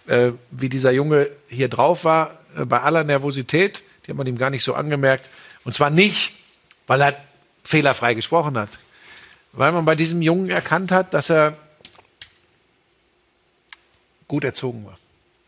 [0.06, 4.38] äh, wie dieser Junge hier drauf war, äh, bei aller Nervosität, die hat man ihm
[4.38, 5.28] gar nicht so angemerkt.
[5.64, 6.32] Und zwar nicht,
[6.86, 7.14] weil er
[7.64, 8.70] fehlerfrei gesprochen hat,
[9.56, 11.54] weil man bei diesem Jungen erkannt hat, dass er
[14.28, 14.96] gut erzogen war.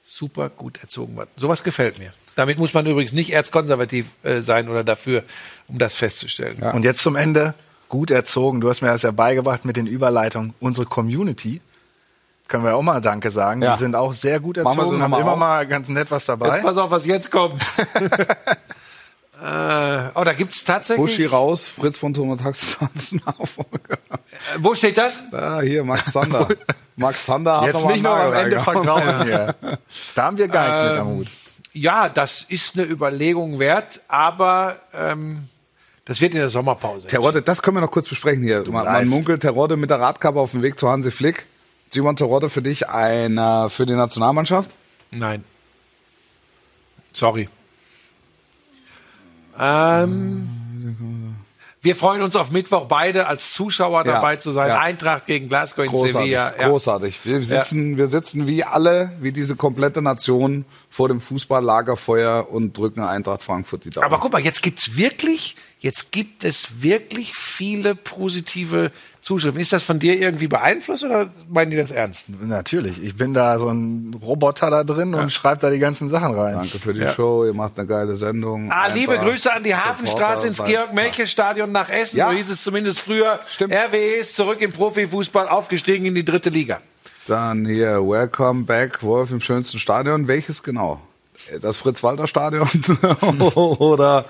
[0.07, 1.27] Super gut erzogen war.
[1.37, 2.13] Sowas gefällt mir.
[2.35, 5.25] Damit muss man übrigens nicht erzkonservativ äh, sein oder dafür,
[5.69, 6.63] um das festzustellen.
[6.63, 7.55] Und jetzt zum Ende,
[7.89, 8.61] gut erzogen.
[8.61, 10.55] Du hast mir das ja beigebracht mit den Überleitungen.
[10.61, 11.61] Unsere Community,
[12.47, 13.63] können wir auch mal Danke sagen.
[13.63, 13.75] Ja.
[13.75, 15.39] Die sind auch sehr gut erzogen, sie haben immer auf?
[15.39, 16.57] mal ganz nett was dabei.
[16.57, 17.63] Jetzt pass auf, was jetzt kommt.
[19.41, 21.05] äh, oh, da gibt's tatsächlich.
[21.05, 23.95] Buschi raus, Fritz von Taxis Nachfolger.
[23.95, 25.20] Äh, wo steht das?
[25.32, 26.49] Ah, hier, Max Zander.
[26.97, 29.55] Max Zander hat Jetzt noch mal nicht noch am Ende vergrauen hier.
[30.14, 31.26] Da haben wir gar nichts mit am Ähm, Hut.
[31.72, 35.49] Ja, das ist eine Überlegung wert, aber ähm,
[36.05, 37.07] das wird in der Sommerpause.
[37.07, 38.64] Terodde, das können wir noch kurz besprechen hier.
[38.64, 39.11] Man, man bleibst.
[39.11, 41.47] munkelt Terodde mit der Radkappe auf dem Weg zu Hansi Flick.
[41.91, 44.74] Simon Terodde für dich einer für die Nationalmannschaft?
[45.12, 45.45] Nein.
[47.12, 47.49] Sorry.
[49.61, 50.49] Ähm,
[51.81, 54.69] wir freuen uns auf Mittwoch beide als Zuschauer Ja, dabei zu sein.
[54.69, 54.81] ja.
[54.81, 56.55] Eintracht gegen Glasgow in Großartig, Sevilla.
[56.59, 56.69] Ja.
[56.69, 57.19] großartig.
[57.25, 63.01] Wir sitzen, wir sitzen wie alle, wie diese komplette Nation vor dem Fußballlagerfeuer und drücken
[63.03, 64.05] Eintracht Frankfurt die Daumen.
[64.07, 68.91] Aber guck mal, jetzt gibt's wirklich, jetzt gibt es wirklich viele positive
[69.22, 69.61] Zuschriften.
[69.61, 72.29] Ist das von dir irgendwie beeinflusst oder meinen die das ernst?
[72.41, 76.35] Natürlich, ich bin da so ein Roboter da drin und schreibe da die ganzen Sachen
[76.35, 76.55] rein.
[76.55, 77.12] Danke für die Ja.
[77.12, 78.70] Show, ihr macht eine geile Sendung.
[78.72, 82.16] Ah, liebe Einfach Grüße an die Hafenstraße ins Georg-Melche-Stadion nach Essen.
[82.16, 82.31] Ja.
[82.31, 83.39] So hieß es zumindest früher.
[83.47, 83.74] Stimmt.
[83.74, 86.81] RWE ist zurück im Profifußball, aufgestiegen in die dritte Liga.
[87.26, 90.29] Dann hier, Welcome back, Wolf im schönsten Stadion.
[90.29, 91.01] Welches genau?
[91.61, 92.68] Das Fritz-Walter-Stadion
[93.55, 94.24] oder,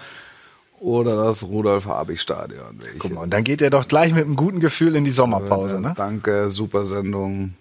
[0.81, 2.79] oder das Rudolf-Habich-Stadion?
[2.79, 2.99] Welches?
[2.99, 5.81] Guck mal, und dann geht er doch gleich mit einem guten Gefühl in die Sommerpause.
[5.81, 5.95] Ne?
[5.97, 7.55] Danke, super Sendung.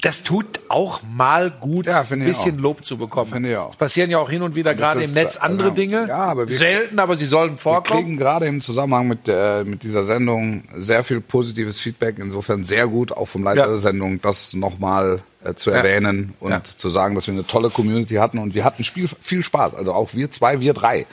[0.00, 2.58] Das tut auch mal gut, Ja, ein bisschen.
[2.58, 3.44] Lob zu bekommen.
[3.44, 5.74] Es passieren ja auch hin und wieder gerade im Netz äh, andere ja.
[5.74, 6.06] Dinge.
[6.08, 8.02] Ja, aber wir- Selten, aber sie sollen Wir vorkommen.
[8.04, 12.16] kriegen gerade im Zusammenhang mit, äh, mit dieser Sendung sehr viel positives Feedback.
[12.18, 13.66] Insofern sehr gut, auch vom Leiter Ja.
[13.66, 18.14] der Sendung, das nochmal äh, zu erwähnen und zu sagen, dass wir eine tolle Community
[18.14, 18.38] hatten.
[18.38, 19.74] Und wir hatten Spiel, viel Spaß.
[19.74, 21.06] Also auch wir zwei, wir drei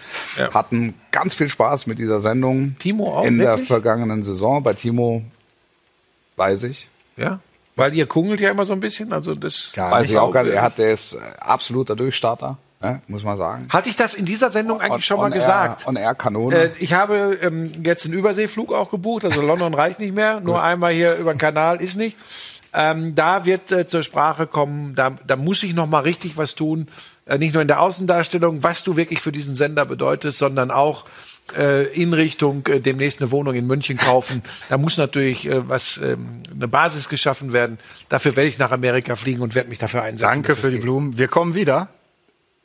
[0.54, 2.76] hatten ganz viel Spaß mit dieser Sendung.
[2.80, 3.68] Timo auch, In der wirklich?
[3.68, 4.64] vergangenen Saison.
[4.64, 5.24] Bei Timo
[6.38, 6.88] weiß ich.
[7.18, 7.40] Ja.
[7.80, 9.12] Weil ihr kungelt ja immer so ein bisschen.
[9.14, 10.12] Also das Gar Weiß nicht.
[10.12, 10.54] ich auch gar nicht.
[10.54, 12.58] Er hat, der ist äh, absoluter Durchstarter.
[12.82, 13.68] ne, muss man sagen.
[13.70, 15.88] Hatte ich das in dieser Sendung eigentlich schon mal On Air- gesagt?
[15.88, 16.56] On Air Kanone.
[16.56, 20.62] Äh, ich habe ähm, jetzt einen Überseeflug auch gebucht, also London reicht nicht mehr, nur
[20.64, 22.16] einmal hier über den Kanal ist nicht.
[22.72, 26.54] Ähm, da wird äh, zur Sprache kommen, da, da muss ich noch mal richtig was
[26.54, 26.88] tun,
[27.26, 31.06] äh, nicht nur in der Außendarstellung, was du wirklich für diesen Sender bedeutest, sondern auch
[31.94, 34.44] in Richtung äh, demnächst eine Wohnung in München kaufen.
[34.70, 37.78] Da muss natürlich äh, was ähm, eine Basis geschaffen werden.
[38.10, 40.32] Dafür werde ich nach Amerika fliegen und werde mich dafür einsetzen.
[40.32, 40.84] Danke für die geht.
[40.84, 41.18] Blumen.
[41.18, 41.90] Wir kommen wieder.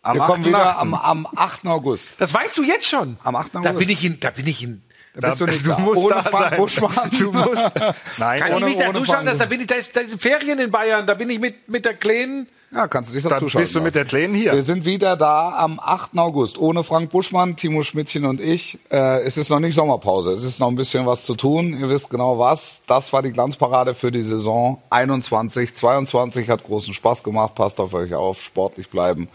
[0.02, 0.80] Am Wir kommen wieder 8.8..
[0.80, 1.66] am, am 8.
[1.66, 2.10] August.
[2.18, 3.16] Das weißt du jetzt schon.
[3.22, 3.54] Am 8.
[3.54, 3.78] Da August.
[3.78, 4.82] bin ich in, da bin ich in,
[5.14, 5.78] Da bist du nicht du da.
[5.78, 6.58] musst Ohne da Frank sein.
[6.58, 7.10] Buschmann.
[7.18, 7.64] Du musst.
[8.18, 9.26] Nein, Kann Ohne- ich mich da ohne zuschauen, Frank.
[9.28, 11.68] dass da bin ich, da ist, da ist Ferien in Bayern, da bin ich mit,
[11.68, 12.48] mit der Kleinen.
[12.72, 13.62] Ja, kannst du dich dazu schauen.
[13.62, 14.52] bist du mit der Kleinen hier.
[14.52, 16.18] Wir sind wieder da am 8.
[16.18, 16.58] August.
[16.58, 18.80] Ohne Frank Buschmann, Timo Schmidtchen und ich.
[18.90, 20.32] Äh, es ist noch nicht Sommerpause.
[20.32, 21.78] Es ist noch ein bisschen was zu tun.
[21.78, 22.82] Ihr wisst genau was.
[22.88, 25.76] Das war die Glanzparade für die Saison 21.
[25.76, 27.54] 22 hat großen Spaß gemacht.
[27.54, 28.42] Passt auf euch auf.
[28.42, 29.28] Sportlich bleiben.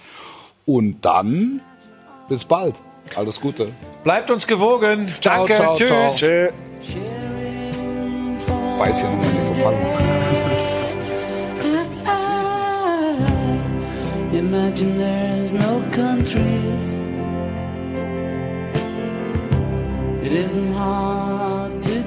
[0.65, 1.61] Und dann
[2.27, 2.75] bis bald.
[3.15, 3.71] Alles Gute.
[4.03, 5.13] Bleibt uns gewogen.
[5.21, 5.55] Ciao, Danke.
[5.55, 5.89] ciao, Tschüss.
[5.89, 6.09] ciao.
[6.09, 6.49] Tschö.
[8.77, 9.99] Weiß hier nochmal die Verpackung.
[14.31, 16.97] Imagine there's no countries.
[20.23, 22.03] It isn't hard to